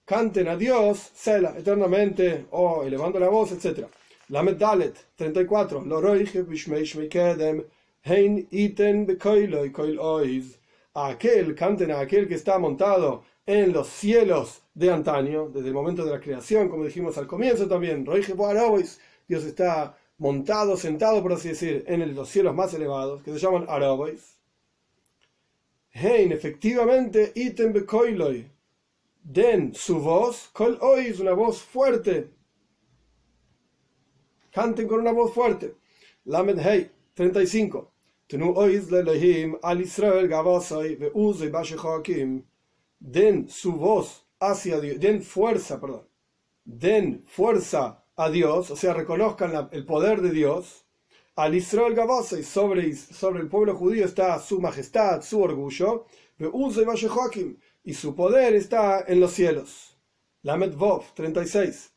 Canten 0.04 0.48
a 0.48 0.56
Dios, 0.58 1.12
Sela, 1.14 1.54
eternamente, 1.56 2.48
o 2.50 2.84
elevando 2.84 3.20
la 3.20 3.30
voz, 3.30 3.52
etc. 3.52 3.86
Lamed 4.30 4.58
Dalet 4.58 4.96
34. 5.16 5.86
Hein 8.04 8.48
iten 8.50 9.06
aquel, 10.96 11.56
canten 11.56 11.92
a 11.92 12.00
aquel 12.00 12.28
que 12.28 12.34
está 12.34 12.58
montado 12.58 13.24
en 13.46 13.72
los 13.72 13.88
cielos 13.88 14.64
de 14.74 14.92
antaño, 14.92 15.50
desde 15.50 15.68
el 15.68 15.76
momento 15.76 16.04
de 16.04 16.12
la 16.12 16.20
creación, 16.20 16.68
como 16.68 16.86
dijimos 16.86 17.20
al 17.20 17.28
comienzo 17.28 17.68
también, 17.68 18.04
Dios 18.04 19.44
está 19.44 19.96
montado, 20.18 20.78
sentado, 20.78 21.22
por 21.22 21.34
así 21.34 21.50
decir, 21.50 21.84
en 21.88 22.16
los 22.16 22.28
cielos 22.30 22.56
más 22.56 22.74
elevados, 22.74 23.22
que 23.22 23.32
se 23.34 23.40
llaman 23.40 23.66
Arabois. 23.70 24.41
Hein, 25.94 26.32
efectivamente, 26.32 27.32
iten 27.36 27.74
bekoiloi, 27.74 28.46
den 29.22 29.74
su 29.74 30.00
voz, 30.00 30.48
kol 30.54 30.78
ois, 30.82 31.20
una 31.20 31.34
voz 31.34 31.62
fuerte. 31.62 32.30
Canten 34.52 34.88
con 34.88 35.00
una 35.00 35.12
voz 35.12 35.34
fuerte. 35.34 35.76
Lamed 36.26 36.60
Hei, 36.60 36.90
35. 37.16 37.92
Den 43.00 43.50
su 43.50 43.72
voz 43.74 44.26
hacia 44.40 44.80
Dios, 44.80 45.00
den 45.00 45.22
fuerza, 45.22 45.82
perdón, 45.82 46.08
den 46.64 47.24
fuerza 47.26 48.06
a 48.16 48.30
Dios, 48.30 48.72
o 48.72 48.76
sea, 48.76 48.94
reconozcan 48.94 49.70
el 49.72 49.86
poder 49.86 50.22
de 50.22 50.32
Dios. 50.32 50.86
Al 51.36 51.56
Israel 51.56 51.96
Gabasai, 51.96 52.44
sobre, 52.44 52.94
sobre 52.94 53.40
el 53.40 53.48
pueblo 53.48 53.74
judío 53.76 54.06
está 54.06 54.38
su 54.40 54.60
majestad, 54.60 55.22
su 55.22 55.42
orgullo, 55.42 56.06
y 57.84 57.94
su 57.94 58.16
poder 58.16 58.54
está 58.54 59.06
en 59.08 59.20
los 59.20 59.32
cielos. 59.32 59.98
Lamed 60.44 60.76
Vov 60.76 61.14
36. 61.14 61.94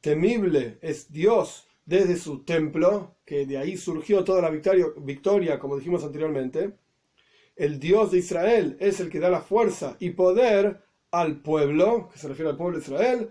Temible 0.00 0.78
es 0.80 1.12
Dios 1.12 1.68
desde 1.84 2.16
su 2.16 2.44
templo, 2.44 3.16
que 3.24 3.46
de 3.46 3.58
ahí 3.58 3.76
surgió 3.76 4.24
toda 4.24 4.42
la 4.42 4.50
victoria, 4.50 4.86
victoria, 4.98 5.58
como 5.58 5.76
dijimos 5.76 6.02
anteriormente. 6.02 6.72
El 7.54 7.78
Dios 7.78 8.10
de 8.10 8.18
Israel 8.18 8.76
es 8.80 9.00
el 9.00 9.08
que 9.08 9.20
da 9.20 9.30
la 9.30 9.40
fuerza 9.40 9.96
y 10.00 10.10
poder 10.10 10.85
al 11.20 11.40
pueblo, 11.40 12.08
que 12.12 12.18
se 12.18 12.28
refiere 12.28 12.50
al 12.50 12.56
pueblo 12.56 12.78
de 12.78 12.84
Israel. 12.84 13.30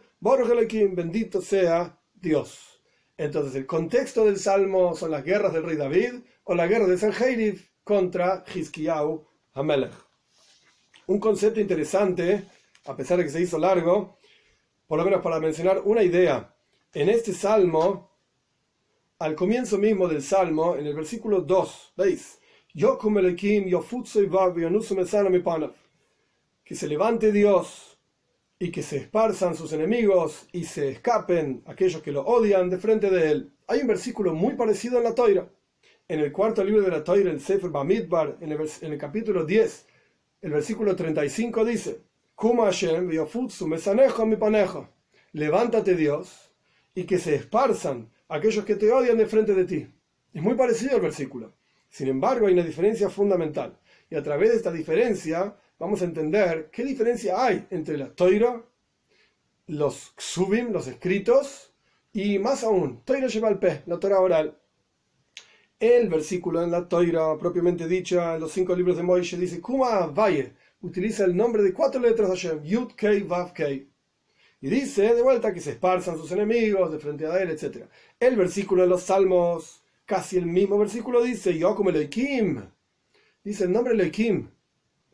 bendito 0.96 1.42
sea 1.42 2.00
Dios. 2.14 2.82
Entonces, 3.18 3.56
el 3.56 3.66
contexto 3.66 4.26
del 4.26 4.38
salmo 4.38 4.96
son 4.96 5.12
las 5.12 5.24
guerras 5.24 5.54
del 5.54 5.64
rey 5.64 5.78
David 5.78 6.16
o 6.44 6.56
la 6.56 6.68
guerra 6.68 6.88
de 6.88 6.98
San 6.98 7.14
contra 7.84 8.44
Hizkiyahu 8.54 9.26
un 11.08 11.20
concepto 11.20 11.60
interesante, 11.60 12.46
a 12.86 12.96
pesar 12.96 13.18
de 13.18 13.24
que 13.26 13.30
se 13.30 13.42
hizo 13.42 13.58
largo, 13.58 14.18
por 14.88 14.98
lo 14.98 15.06
menos 15.06 15.22
para 15.22 15.40
mencionar 15.40 15.82
una 15.86 16.04
idea. 16.04 16.56
En 16.94 17.10
este 17.10 17.34
salmo, 17.34 18.18
al 19.20 19.36
comienzo 19.36 19.78
mismo 19.78 20.08
del 20.08 20.24
salmo, 20.24 20.76
en 20.76 20.88
el 20.88 20.96
versículo 20.96 21.42
2, 21.42 21.94
¿veis? 21.98 22.40
Que 26.66 26.76
se 26.76 26.88
levante 26.88 27.32
Dios 27.32 27.98
y 28.60 28.72
que 28.72 28.84
se 28.84 28.98
esparzan 28.98 29.56
sus 29.56 29.72
enemigos 29.72 30.48
y 30.52 30.66
se 30.66 30.90
escapen 30.90 31.64
aquellos 31.66 32.02
que 32.02 32.12
lo 32.12 32.26
odian 32.26 32.70
de 32.70 32.78
frente 32.78 33.10
de 33.10 33.32
él. 33.32 33.54
Hay 33.68 33.80
un 33.80 33.88
versículo 33.88 34.34
muy 34.34 34.56
parecido 34.56 34.98
en 34.98 35.06
la 35.06 35.16
Toira 35.16 35.48
en 36.08 36.20
el 36.20 36.32
cuarto 36.32 36.64
libro 36.64 36.84
de 36.84 36.92
la 36.92 37.04
Torah, 37.04 37.32
el 37.32 37.42
Sefer 37.42 37.70
Bamidbar, 37.72 38.38
en 38.40 38.52
el, 38.52 38.70
en 38.82 38.94
el 38.94 38.98
capítulo 38.98 39.44
10, 39.44 39.88
el 40.42 40.52
versículo 40.52 40.96
35 40.96 41.66
dice, 41.66 42.02
levántate 45.34 45.96
Dios 45.96 46.52
y 46.94 47.04
que 47.06 47.18
se 47.18 47.36
esparzan 47.36 48.12
aquellos 48.30 48.66
que 48.66 48.76
te 48.76 48.92
odian 48.92 49.18
de 49.18 49.26
frente 49.26 49.56
de 49.56 49.66
ti. 49.66 49.88
Es 50.34 50.42
muy 50.42 50.54
parecido 50.54 50.98
el 50.98 51.02
versículo. 51.02 51.54
Sin 51.90 52.08
embargo, 52.08 52.48
hay 52.48 52.54
una 52.54 52.64
diferencia 52.64 53.10
fundamental. 53.10 53.80
Y 54.10 54.16
a 54.16 54.22
través 54.22 54.52
de 54.52 54.58
esta 54.58 54.72
diferencia 54.72 55.56
vamos 55.80 56.02
a 56.02 56.06
entender 56.06 56.70
qué 56.72 56.84
diferencia 56.84 57.44
hay 57.44 57.68
entre 57.70 57.98
la 57.98 58.14
Toira, 58.14 58.64
los 59.68 60.12
Ksubim, 60.16 60.72
los 60.72 60.88
escritos, 60.88 61.74
y 62.14 62.40
más 62.40 62.64
aún, 62.64 63.02
Toira 63.04 63.28
lleva 63.28 63.60
pe, 63.60 63.84
la 63.86 64.00
Torah 64.00 64.20
oral 64.20 64.58
el 65.80 66.08
versículo 66.10 66.64
en 66.64 66.72
la 66.72 66.88
Toira 66.88 67.38
propiamente 67.38 67.88
dicha, 67.88 68.36
en 68.36 68.42
los 68.42 68.52
cinco 68.52 68.76
libros 68.76 68.98
de 68.98 69.04
Moishe, 69.04 69.38
dice 69.38 69.60
Kuma 69.60 70.08
Valle, 70.08 70.54
utiliza 70.82 71.26
el 71.26 71.36
nombre 71.36 71.64
de 71.64 71.74
cuatro 71.74 72.00
letras 72.00 72.30
de 72.30 72.36
Hashem, 72.36 72.64
Yud 72.64 72.94
Kei 72.94 73.24
Vav 73.24 73.54
Kei. 73.54 73.90
Y 74.62 74.70
dice 74.70 75.14
de 75.14 75.22
vuelta 75.22 75.54
que 75.54 75.60
se 75.60 75.72
esparzan 75.72 76.18
sus 76.18 76.32
enemigos 76.32 76.92
de 76.92 77.00
frente 77.00 77.28
a 77.28 77.38
él, 77.40 77.50
etc. 77.52 77.86
El 78.20 78.36
versículo 78.36 78.84
de 78.84 78.88
los 78.88 79.04
Salmos, 79.04 79.84
casi 80.06 80.38
el 80.38 80.46
mismo 80.46 80.78
versículo, 80.78 81.22
dice 81.22 81.58
Yokum 81.58 81.90
Elohim. 81.90 82.64
Dice 83.44 83.66
el 83.66 83.72
nombre 83.72 83.94
Elohim. 83.94 84.50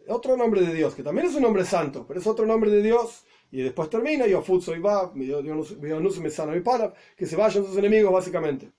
Otro 0.07 0.37
nombre 0.37 0.61
de 0.61 0.73
Dios, 0.73 0.95
que 0.95 1.03
también 1.03 1.27
es 1.27 1.35
un 1.35 1.43
nombre 1.43 1.65
santo, 1.65 2.05
pero 2.07 2.19
es 2.19 2.27
otro 2.27 2.45
nombre 2.45 2.71
de 2.71 2.81
Dios, 2.81 3.25
y 3.51 3.61
después 3.61 3.89
termina, 3.89 4.27
yo 4.27 4.41
futso 4.41 4.75
y 4.75 4.79
va, 4.79 5.13
que 5.13 7.25
se 7.25 7.35
vayan 7.35 7.65
sus 7.65 7.77
enemigos, 7.77 8.13
básicamente. 8.13 8.71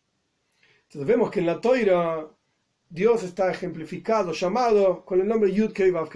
Entonces 0.85 1.07
vemos 1.07 1.31
que 1.31 1.41
en 1.41 1.47
la 1.47 1.61
toira 1.61 2.29
Dios 2.89 3.23
está 3.23 3.51
ejemplificado, 3.51 4.33
llamado 4.33 5.05
con 5.05 5.21
el 5.21 5.27
nombre 5.27 5.53
Yud 5.53 5.73
Kei 5.73 5.91
Vav 5.91 6.09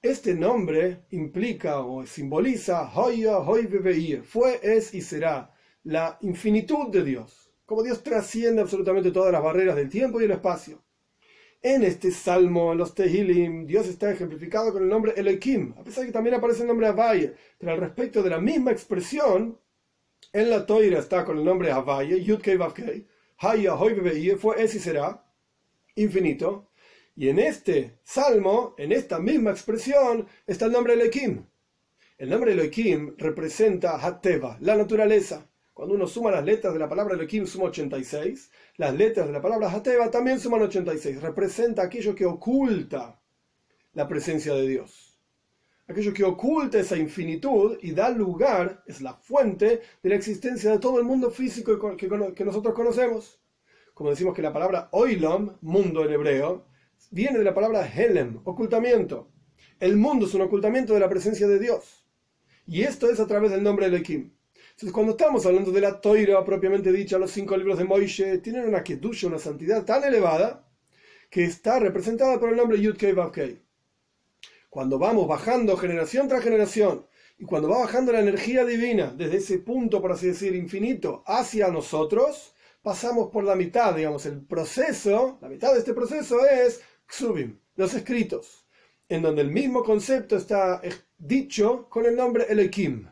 Este 0.00 0.34
nombre 0.34 1.04
implica 1.10 1.80
o 1.80 2.06
simboliza 2.06 2.90
Hoya, 2.94 3.38
Hoy 3.38 3.68
fue, 4.24 4.60
es 4.62 4.94
y 4.94 5.00
será 5.00 5.54
la 5.84 6.18
infinitud 6.20 6.90
de 6.90 7.04
Dios, 7.04 7.52
como 7.66 7.82
Dios 7.82 8.02
trasciende 8.02 8.62
absolutamente 8.62 9.10
todas 9.10 9.32
las 9.32 9.42
barreras 9.42 9.76
del 9.76 9.88
tiempo 9.88 10.20
y 10.20 10.24
el 10.24 10.32
espacio. 10.32 10.82
En 11.64 11.84
este 11.84 12.10
salmo, 12.10 12.72
en 12.72 12.78
los 12.78 12.92
Tehilim, 12.92 13.66
Dios 13.68 13.86
está 13.86 14.10
ejemplificado 14.10 14.72
con 14.72 14.82
el 14.82 14.88
nombre 14.88 15.14
Elohim, 15.16 15.72
a 15.78 15.84
pesar 15.84 16.00
de 16.00 16.08
que 16.08 16.12
también 16.12 16.34
aparece 16.34 16.62
el 16.62 16.66
nombre 16.66 16.88
Avaye, 16.88 17.34
pero 17.56 17.70
al 17.70 17.78
respecto 17.78 18.20
de 18.20 18.30
la 18.30 18.40
misma 18.40 18.72
expresión, 18.72 19.60
en 20.32 20.50
la 20.50 20.66
Toira 20.66 20.98
está 20.98 21.24
con 21.24 21.38
el 21.38 21.44
nombre 21.44 21.70
Avaye, 21.70 22.20
Yud 22.20 22.40
Kei 22.40 22.56
Vav 22.56 22.74
Kei, 22.74 23.06
Haya, 23.38 23.76
Hoy 23.76 23.94
fue, 24.40 24.60
es 24.60 24.74
y 24.74 24.80
será, 24.80 25.24
infinito, 25.94 26.72
y 27.14 27.28
en 27.28 27.38
este 27.38 27.98
salmo, 28.02 28.74
en 28.76 28.90
esta 28.90 29.20
misma 29.20 29.52
expresión, 29.52 30.26
está 30.44 30.66
el 30.66 30.72
nombre 30.72 30.94
Elohim. 30.94 31.46
El 32.18 32.30
nombre 32.30 32.54
Elohim 32.54 33.14
representa 33.18 34.04
Hateva, 34.04 34.56
la 34.60 34.74
naturaleza. 34.74 35.48
Cuando 35.72 35.94
uno 35.94 36.08
suma 36.08 36.32
las 36.32 36.44
letras 36.44 36.72
de 36.72 36.80
la 36.80 36.88
palabra 36.88 37.14
Elohim, 37.14 37.46
suma 37.46 37.66
86. 37.66 38.50
Las 38.78 38.94
letras 38.94 39.26
de 39.26 39.34
la 39.34 39.42
palabra 39.42 39.70
Hateva 39.70 40.10
también 40.10 40.40
suman 40.40 40.62
86. 40.62 41.20
Representa 41.20 41.82
aquello 41.82 42.14
que 42.14 42.24
oculta 42.24 43.20
la 43.92 44.08
presencia 44.08 44.54
de 44.54 44.66
Dios. 44.66 45.20
Aquello 45.86 46.14
que 46.14 46.24
oculta 46.24 46.78
esa 46.80 46.96
infinitud 46.96 47.76
y 47.82 47.92
da 47.92 48.08
lugar, 48.08 48.82
es 48.86 49.02
la 49.02 49.12
fuente 49.12 49.82
de 50.02 50.08
la 50.08 50.14
existencia 50.14 50.70
de 50.70 50.78
todo 50.78 50.98
el 50.98 51.04
mundo 51.04 51.30
físico 51.30 51.96
que, 51.96 52.44
nosotros 52.44 52.74
conocemos. 52.74 53.38
Como 53.92 54.08
decimos 54.08 54.34
que 54.34 54.40
la 54.40 54.54
palabra 54.54 54.88
oilom, 54.92 55.58
mundo 55.60 56.06
en 56.06 56.12
hebreo, 56.12 56.64
viene 57.10 57.38
de 57.38 57.44
la 57.44 57.52
palabra 57.52 57.86
helem, 57.86 58.40
ocultamiento. 58.44 59.28
El 59.80 59.98
mundo 59.98 60.24
es 60.24 60.32
un 60.32 60.40
ocultamiento 60.40 60.94
de 60.94 61.00
la 61.00 61.10
presencia 61.10 61.46
de 61.46 61.58
Dios. 61.58 62.06
Y 62.66 62.84
esto 62.84 63.10
es 63.10 63.20
a 63.20 63.26
través 63.26 63.50
del 63.50 63.62
nombre 63.62 63.84
Elohim. 63.84 64.32
Entonces, 64.72 64.92
cuando 64.92 65.12
estamos 65.12 65.44
hablando 65.46 65.70
de 65.70 65.80
la 65.80 66.00
toira 66.00 66.44
propiamente 66.44 66.90
dicha, 66.90 67.18
los 67.18 67.30
cinco 67.30 67.56
libros 67.56 67.78
de 67.78 67.84
Moishe 67.84 68.38
tienen 68.38 68.66
una 68.66 68.82
quietud, 68.82 69.16
una 69.24 69.38
santidad 69.38 69.84
tan 69.84 70.02
elevada 70.02 70.66
que 71.30 71.44
está 71.44 71.78
representada 71.78 72.40
por 72.40 72.48
el 72.48 72.56
nombre 72.56 72.80
Yud 72.80 72.96
Kei 72.96 73.12
Vav 73.12 73.32
Cuando 74.70 74.98
vamos 74.98 75.28
bajando 75.28 75.76
generación 75.76 76.26
tras 76.26 76.42
generación 76.42 77.06
y 77.38 77.44
cuando 77.44 77.68
va 77.68 77.80
bajando 77.80 78.12
la 78.12 78.20
energía 78.20 78.64
divina 78.64 79.14
desde 79.16 79.36
ese 79.36 79.58
punto, 79.58 80.00
por 80.00 80.12
así 80.12 80.28
decir, 80.28 80.54
infinito 80.54 81.22
hacia 81.26 81.68
nosotros, 81.68 82.54
pasamos 82.82 83.30
por 83.30 83.44
la 83.44 83.54
mitad, 83.54 83.94
digamos, 83.94 84.26
el 84.26 84.40
proceso, 84.44 85.38
la 85.42 85.48
mitad 85.48 85.72
de 85.72 85.80
este 85.80 85.94
proceso 85.94 86.44
es 86.46 86.80
Ksubim, 87.06 87.58
los 87.76 87.94
escritos, 87.94 88.66
en 89.08 89.22
donde 89.22 89.42
el 89.42 89.50
mismo 89.50 89.84
concepto 89.84 90.36
está 90.36 90.80
dicho 91.18 91.88
con 91.90 92.06
el 92.06 92.16
nombre 92.16 92.46
Elohim 92.48 93.11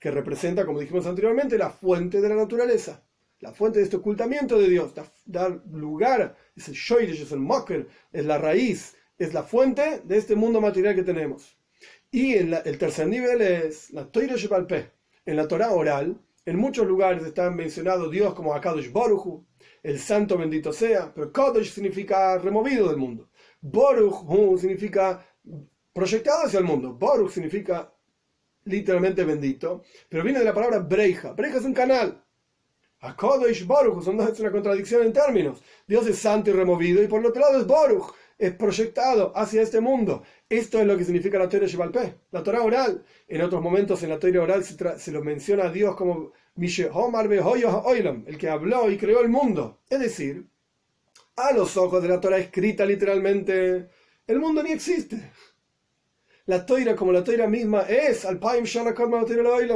que 0.00 0.10
representa, 0.10 0.66
como 0.66 0.80
dijimos 0.80 1.06
anteriormente, 1.06 1.58
la 1.58 1.70
fuente 1.70 2.20
de 2.20 2.28
la 2.28 2.34
naturaleza, 2.34 3.04
la 3.40 3.52
fuente 3.52 3.78
de 3.78 3.84
este 3.84 3.96
ocultamiento 3.96 4.58
de 4.58 4.68
Dios, 4.68 4.92
dar 5.24 5.62
lugar, 5.70 6.36
es 6.56 6.68
el 6.68 6.74
shoirish, 6.74 7.22
es 7.22 7.32
el 7.32 7.40
mocker, 7.40 7.86
es 8.12 8.24
la 8.24 8.38
raíz, 8.38 8.96
es 9.18 9.32
la 9.34 9.42
fuente 9.42 10.00
de 10.04 10.16
este 10.16 10.34
mundo 10.34 10.60
material 10.60 10.94
que 10.94 11.02
tenemos. 11.02 11.56
Y 12.10 12.32
el 12.32 12.78
tercer 12.78 13.06
nivel 13.06 13.40
es 13.42 13.90
la 13.90 14.10
Toira 14.10 14.34
Shepalpe. 14.36 14.90
En 15.24 15.36
la 15.36 15.46
Torah 15.46 15.70
oral, 15.70 16.18
en 16.44 16.56
muchos 16.56 16.86
lugares 16.86 17.22
está 17.24 17.50
mencionado 17.50 18.10
Dios 18.10 18.34
como 18.34 18.54
Akadosh 18.54 18.90
Boruchu, 18.90 19.46
el 19.82 19.98
santo 19.98 20.36
bendito 20.36 20.72
sea, 20.72 21.12
pero 21.14 21.32
Kadosh 21.32 21.70
significa 21.70 22.38
removido 22.38 22.88
del 22.88 22.96
mundo. 22.96 23.30
Boruch 23.60 24.58
significa 24.58 25.24
proyectado 25.92 26.46
hacia 26.46 26.58
el 26.58 26.64
mundo. 26.64 26.94
Boruch 26.94 27.30
significa 27.30 27.92
literalmente 28.64 29.24
bendito, 29.24 29.82
pero 30.08 30.24
viene 30.24 30.38
de 30.38 30.44
la 30.44 30.54
palabra 30.54 30.78
breja. 30.78 31.32
Breja 31.32 31.58
es 31.58 31.64
un 31.64 31.74
canal. 31.74 32.22
Akodosh 33.00 33.64
Boruch, 33.64 34.02
es 34.02 34.40
una 34.40 34.52
contradicción 34.52 35.02
en 35.02 35.12
términos. 35.12 35.62
Dios 35.86 36.06
es 36.06 36.18
santo 36.18 36.50
y 36.50 36.52
removido, 36.52 37.02
y 37.02 37.08
por 37.08 37.20
el 37.20 37.26
otro 37.26 37.40
lado 37.40 37.58
es 37.58 37.66
Boruch, 37.66 38.12
es 38.38 38.52
proyectado 38.54 39.32
hacia 39.34 39.62
este 39.62 39.80
mundo. 39.80 40.22
Esto 40.48 40.80
es 40.80 40.86
lo 40.86 40.96
que 40.96 41.04
significa 41.04 41.38
la 41.38 41.48
Torah 41.48 41.66
Shebalpeh, 41.66 42.14
la 42.30 42.42
Torah 42.42 42.62
oral. 42.62 43.04
En 43.26 43.42
otros 43.42 43.62
momentos 43.62 44.02
en 44.02 44.10
la 44.10 44.18
Torah 44.18 44.42
oral 44.42 44.64
se, 44.64 45.12
lo 45.12 45.22
menciona 45.22 45.64
a 45.64 45.72
Dios 45.72 45.96
como 45.96 46.32
el 46.56 48.38
que 48.38 48.48
habló 48.48 48.90
y 48.90 48.98
creó 48.98 49.20
el 49.20 49.28
mundo. 49.28 49.80
Es 49.88 50.00
decir, 50.00 50.46
a 51.36 51.52
los 51.52 51.76
ojos 51.76 52.02
de 52.02 52.08
la 52.08 52.20
Torah 52.20 52.38
escrita 52.38 52.84
literalmente, 52.84 53.88
el 54.26 54.38
mundo 54.38 54.62
ni 54.62 54.72
existe 54.72 55.30
la 56.50 56.66
toira 56.66 56.96
como 56.96 57.12
la 57.12 57.22
toira 57.22 57.46
misma 57.46 57.82
es 57.82 58.24
al 58.24 58.40
Paim 58.40 58.64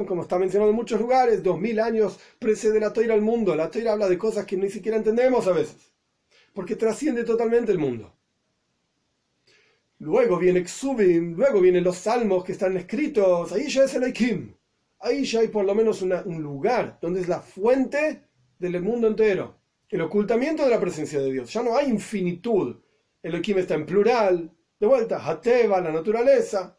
como 0.09 0.23
está 0.23 0.39
mencionado 0.41 0.71
en 0.71 0.77
muchos 0.77 1.01
lugares, 1.01 1.41
dos 1.41 1.61
mil 1.61 1.79
años 1.79 2.19
precede 2.37 2.81
la 2.81 2.93
toira 2.93 3.15
al 3.15 3.23
mundo. 3.23 3.55
La 3.55 3.71
toira 3.71 3.93
habla 3.93 4.09
de 4.09 4.19
cosas 4.19 4.45
que 4.45 4.57
ni 4.57 4.69
siquiera 4.69 4.97
entendemos 4.97 5.47
a 5.47 5.53
veces, 5.53 5.93
porque 6.53 6.75
trasciende 6.75 7.23
totalmente 7.23 7.71
el 7.71 7.79
mundo. 7.79 8.13
Luego 10.01 10.37
viene 10.37 10.67
Xubim, 10.67 11.37
luego 11.37 11.61
vienen 11.61 11.85
los 11.85 11.97
salmos 11.97 12.43
que 12.43 12.51
están 12.51 12.77
escritos, 12.77 13.53
ahí 13.53 13.69
ya 13.69 13.85
es 13.85 13.95
el 13.95 14.03
Aikim. 14.03 14.53
Ahí 14.99 15.25
ya 15.25 15.41
hay 15.41 15.49
por 15.49 15.65
lo 15.65 15.77
menos 15.77 16.03
un 16.03 16.43
lugar 16.43 16.99
donde 17.01 17.21
es 17.21 17.29
la 17.29 17.39
fuente 17.39 18.25
del 18.59 18.83
mundo 18.83 19.07
entero, 19.07 19.61
el 19.91 20.01
ocultamiento 20.01 20.65
de 20.65 20.71
la 20.71 20.81
presencia 20.81 21.21
de 21.21 21.31
Dios. 21.31 21.53
Ya 21.53 21.63
no 21.63 21.77
hay 21.77 21.89
infinitud. 21.89 22.75
El 23.23 23.37
Aikim 23.37 23.59
está 23.59 23.75
en 23.75 23.87
plural, 23.87 24.51
de 24.79 24.87
vuelta, 24.87 25.25
Hateva, 25.25 25.81
la 25.81 25.93
naturaleza. 25.93 26.79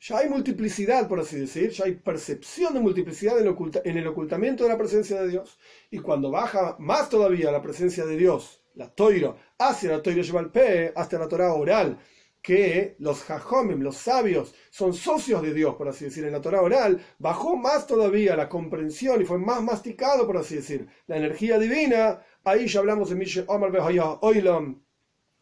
Ya 0.00 0.18
hay 0.18 0.28
multiplicidad, 0.28 1.08
por 1.08 1.20
así 1.20 1.38
decir, 1.38 1.70
ya 1.70 1.86
hay 1.86 1.94
percepción 1.96 2.74
de 2.74 2.80
multiplicidad 2.80 3.38
en, 3.38 3.96
el 3.96 4.06
ocultamiento 4.06 4.64
de 4.64 4.70
la 4.70 4.78
presencia 4.78 5.20
de 5.22 5.28
Dios. 5.28 5.58
Y 5.90 5.98
cuando 5.98 6.30
baja 6.30 6.76
más 6.78 7.08
todavía 7.08 7.50
la 7.50 7.62
presencia 7.62 8.04
de 8.04 8.16
Dios, 8.16 8.62
la 8.74 8.90
toiro, 8.94 9.36
hacia 9.58 9.90
la 9.90 10.02
toiro 10.02 10.52
P, 10.52 10.92
hasta 10.94 11.18
la 11.18 11.28
Torah 11.28 11.54
oral, 11.54 11.98
que 12.42 12.94
los 13.00 13.24
jajomim, 13.24 13.80
los 13.80 13.96
sabios, 13.96 14.54
son 14.70 14.94
socios 14.94 15.42
de 15.42 15.52
Dios, 15.52 15.74
por 15.74 15.88
así 15.88 16.04
decir, 16.04 16.24
en 16.24 16.32
la 16.32 16.40
Torah 16.40 16.62
oral, 16.62 17.04
bajó 17.18 17.56
más 17.56 17.88
todavía 17.88 18.36
la 18.36 18.48
comprensión 18.48 19.20
y 19.20 19.24
fue 19.24 19.38
más 19.38 19.62
masticado, 19.62 20.26
por 20.26 20.36
así 20.36 20.54
decir, 20.54 20.86
la 21.08 21.16
energía 21.16 21.58
divina. 21.58 22.22
Ahí 22.44 22.68
ya 22.68 22.78
hablamos 22.78 23.10
de 23.10 23.16
Mishe 23.16 23.44
Omar 23.48 23.72
Oilam, 24.20 24.85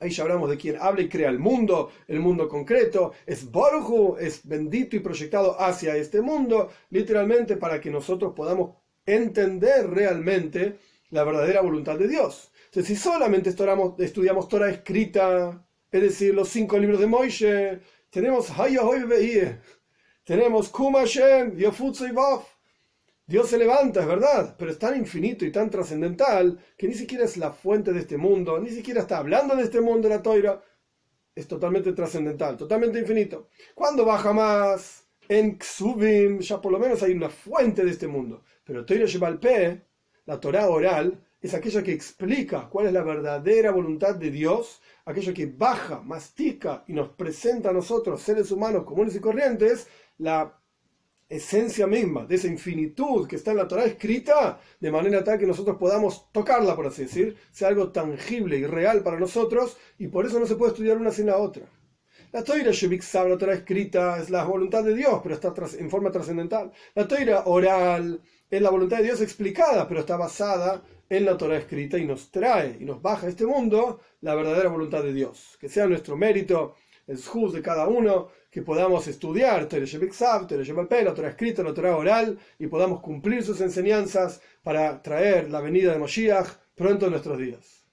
Ahí 0.00 0.10
ya 0.10 0.24
hablamos 0.24 0.50
de 0.50 0.56
quien 0.56 0.76
habla 0.80 1.02
y 1.02 1.08
crea 1.08 1.30
el 1.30 1.38
mundo, 1.38 1.90
el 2.08 2.20
mundo 2.20 2.48
concreto. 2.48 3.12
Es 3.26 3.50
Borju, 3.50 4.16
es 4.18 4.46
bendito 4.46 4.96
y 4.96 5.00
proyectado 5.00 5.60
hacia 5.60 5.96
este 5.96 6.20
mundo, 6.20 6.70
literalmente 6.90 7.56
para 7.56 7.80
que 7.80 7.90
nosotros 7.90 8.32
podamos 8.34 8.76
entender 9.06 9.88
realmente 9.88 10.78
la 11.10 11.24
verdadera 11.24 11.60
voluntad 11.60 11.98
de 11.98 12.08
Dios. 12.08 12.52
Entonces, 12.66 12.86
si 12.86 13.02
solamente 13.02 13.50
estudiamos, 13.50 13.94
estudiamos 14.00 14.48
Torah 14.48 14.70
escrita, 14.70 15.64
es 15.90 16.02
decir, 16.02 16.34
los 16.34 16.48
cinco 16.48 16.76
libros 16.76 16.98
de 16.98 17.06
Moishe, 17.06 17.80
tenemos 18.10 18.50
tenemos 20.24 20.68
Kumashem, 20.70 21.56
Yofutsu 21.56 22.06
y 22.06 22.12
Dios 23.26 23.48
se 23.48 23.56
levanta, 23.56 24.00
es 24.00 24.06
verdad, 24.06 24.54
pero 24.58 24.70
es 24.70 24.78
tan 24.78 24.96
infinito 24.96 25.46
y 25.46 25.50
tan 25.50 25.70
trascendental 25.70 26.58
que 26.76 26.86
ni 26.86 26.94
siquiera 26.94 27.24
es 27.24 27.38
la 27.38 27.52
fuente 27.52 27.92
de 27.92 28.00
este 28.00 28.18
mundo, 28.18 28.60
ni 28.60 28.68
siquiera 28.68 29.00
está 29.00 29.16
hablando 29.18 29.56
de 29.56 29.62
este 29.62 29.80
mundo 29.80 30.08
la 30.10 30.22
toira. 30.22 30.62
Es 31.34 31.48
totalmente 31.48 31.92
trascendental, 31.94 32.56
totalmente 32.56 32.98
infinito. 33.00 33.48
Cuando 33.74 34.04
baja 34.04 34.32
más 34.32 35.08
en 35.28 35.56
Ksubim, 35.56 36.40
ya 36.40 36.60
por 36.60 36.70
lo 36.70 36.78
menos 36.78 37.02
hay 37.02 37.12
una 37.12 37.30
fuente 37.30 37.82
de 37.84 37.90
este 37.92 38.06
mundo. 38.06 38.44
Pero 38.62 38.84
Toira 38.84 39.06
Shebalpe, 39.06 39.82
la 40.26 40.38
Torah 40.38 40.68
oral, 40.68 41.18
es 41.40 41.54
aquella 41.54 41.82
que 41.82 41.92
explica 41.92 42.68
cuál 42.68 42.86
es 42.86 42.92
la 42.92 43.02
verdadera 43.02 43.70
voluntad 43.70 44.14
de 44.14 44.30
Dios, 44.30 44.82
aquello 45.06 45.34
que 45.34 45.46
baja, 45.46 46.00
mastica 46.00 46.84
y 46.86 46.92
nos 46.92 47.10
presenta 47.10 47.70
a 47.70 47.72
nosotros, 47.72 48.22
seres 48.22 48.50
humanos 48.50 48.84
comunes 48.84 49.16
y 49.16 49.20
corrientes, 49.20 49.88
la 50.18 50.60
esencia 51.28 51.86
misma 51.86 52.26
de 52.26 52.36
esa 52.36 52.48
infinitud 52.48 53.26
que 53.26 53.36
está 53.36 53.50
en 53.52 53.58
la 53.58 53.68
Torah 53.68 53.84
escrita, 53.84 54.60
de 54.78 54.90
manera 54.90 55.24
tal 55.24 55.38
que 55.38 55.46
nosotros 55.46 55.76
podamos 55.78 56.30
tocarla, 56.32 56.76
por 56.76 56.86
así 56.86 57.02
decir, 57.02 57.36
sea 57.50 57.68
algo 57.68 57.92
tangible 57.92 58.58
y 58.58 58.66
real 58.66 59.02
para 59.02 59.18
nosotros, 59.18 59.76
y 59.98 60.08
por 60.08 60.26
eso 60.26 60.38
no 60.38 60.46
se 60.46 60.56
puede 60.56 60.72
estudiar 60.72 60.98
una 60.98 61.10
sin 61.10 61.26
la 61.26 61.38
otra. 61.38 61.66
La 62.32 62.42
Toira 62.42 62.72
la 62.72 63.38
Torah 63.38 63.54
escrita, 63.54 64.18
es 64.18 64.28
la 64.28 64.44
voluntad 64.44 64.82
de 64.82 64.94
Dios, 64.94 65.20
pero 65.22 65.36
está 65.36 65.54
en 65.78 65.88
forma 65.88 66.10
trascendental. 66.10 66.72
La 66.94 67.06
Toira 67.06 67.44
oral 67.46 68.20
es 68.50 68.60
la 68.60 68.70
voluntad 68.70 68.98
de 68.98 69.04
Dios 69.04 69.20
explicada, 69.20 69.86
pero 69.86 70.00
está 70.00 70.16
basada 70.16 70.82
en 71.08 71.24
la 71.24 71.36
Torah 71.36 71.58
escrita 71.58 71.96
y 71.96 72.04
nos 72.04 72.32
trae 72.32 72.76
y 72.80 72.84
nos 72.84 73.00
baja 73.00 73.26
a 73.26 73.30
este 73.30 73.46
mundo 73.46 74.00
la 74.20 74.34
verdadera 74.34 74.68
voluntad 74.68 75.02
de 75.02 75.12
Dios. 75.12 75.56
Que 75.60 75.68
sea 75.68 75.86
nuestro 75.86 76.16
mérito 76.16 76.74
el 77.06 77.18
Zhuz 77.18 77.52
de 77.52 77.62
cada 77.62 77.86
uno, 77.86 78.30
que 78.54 78.62
podamos 78.62 79.08
estudiar 79.08 79.66
Tereshebiksav, 79.66 80.46
Tereshebapel, 80.46 81.06
la 81.06 81.12
Torah 81.12 81.30
escrita, 81.30 81.64
la 81.64 81.74
Torah 81.74 81.96
oral, 81.96 82.38
y 82.56 82.68
podamos 82.68 83.00
cumplir 83.00 83.42
sus 83.42 83.60
enseñanzas 83.60 84.40
para 84.62 85.02
traer 85.02 85.50
la 85.50 85.60
venida 85.60 85.90
de 85.90 85.98
Moshiach 85.98 86.50
pronto 86.76 87.06
en 87.06 87.10
nuestros 87.10 87.36
días. 87.36 87.83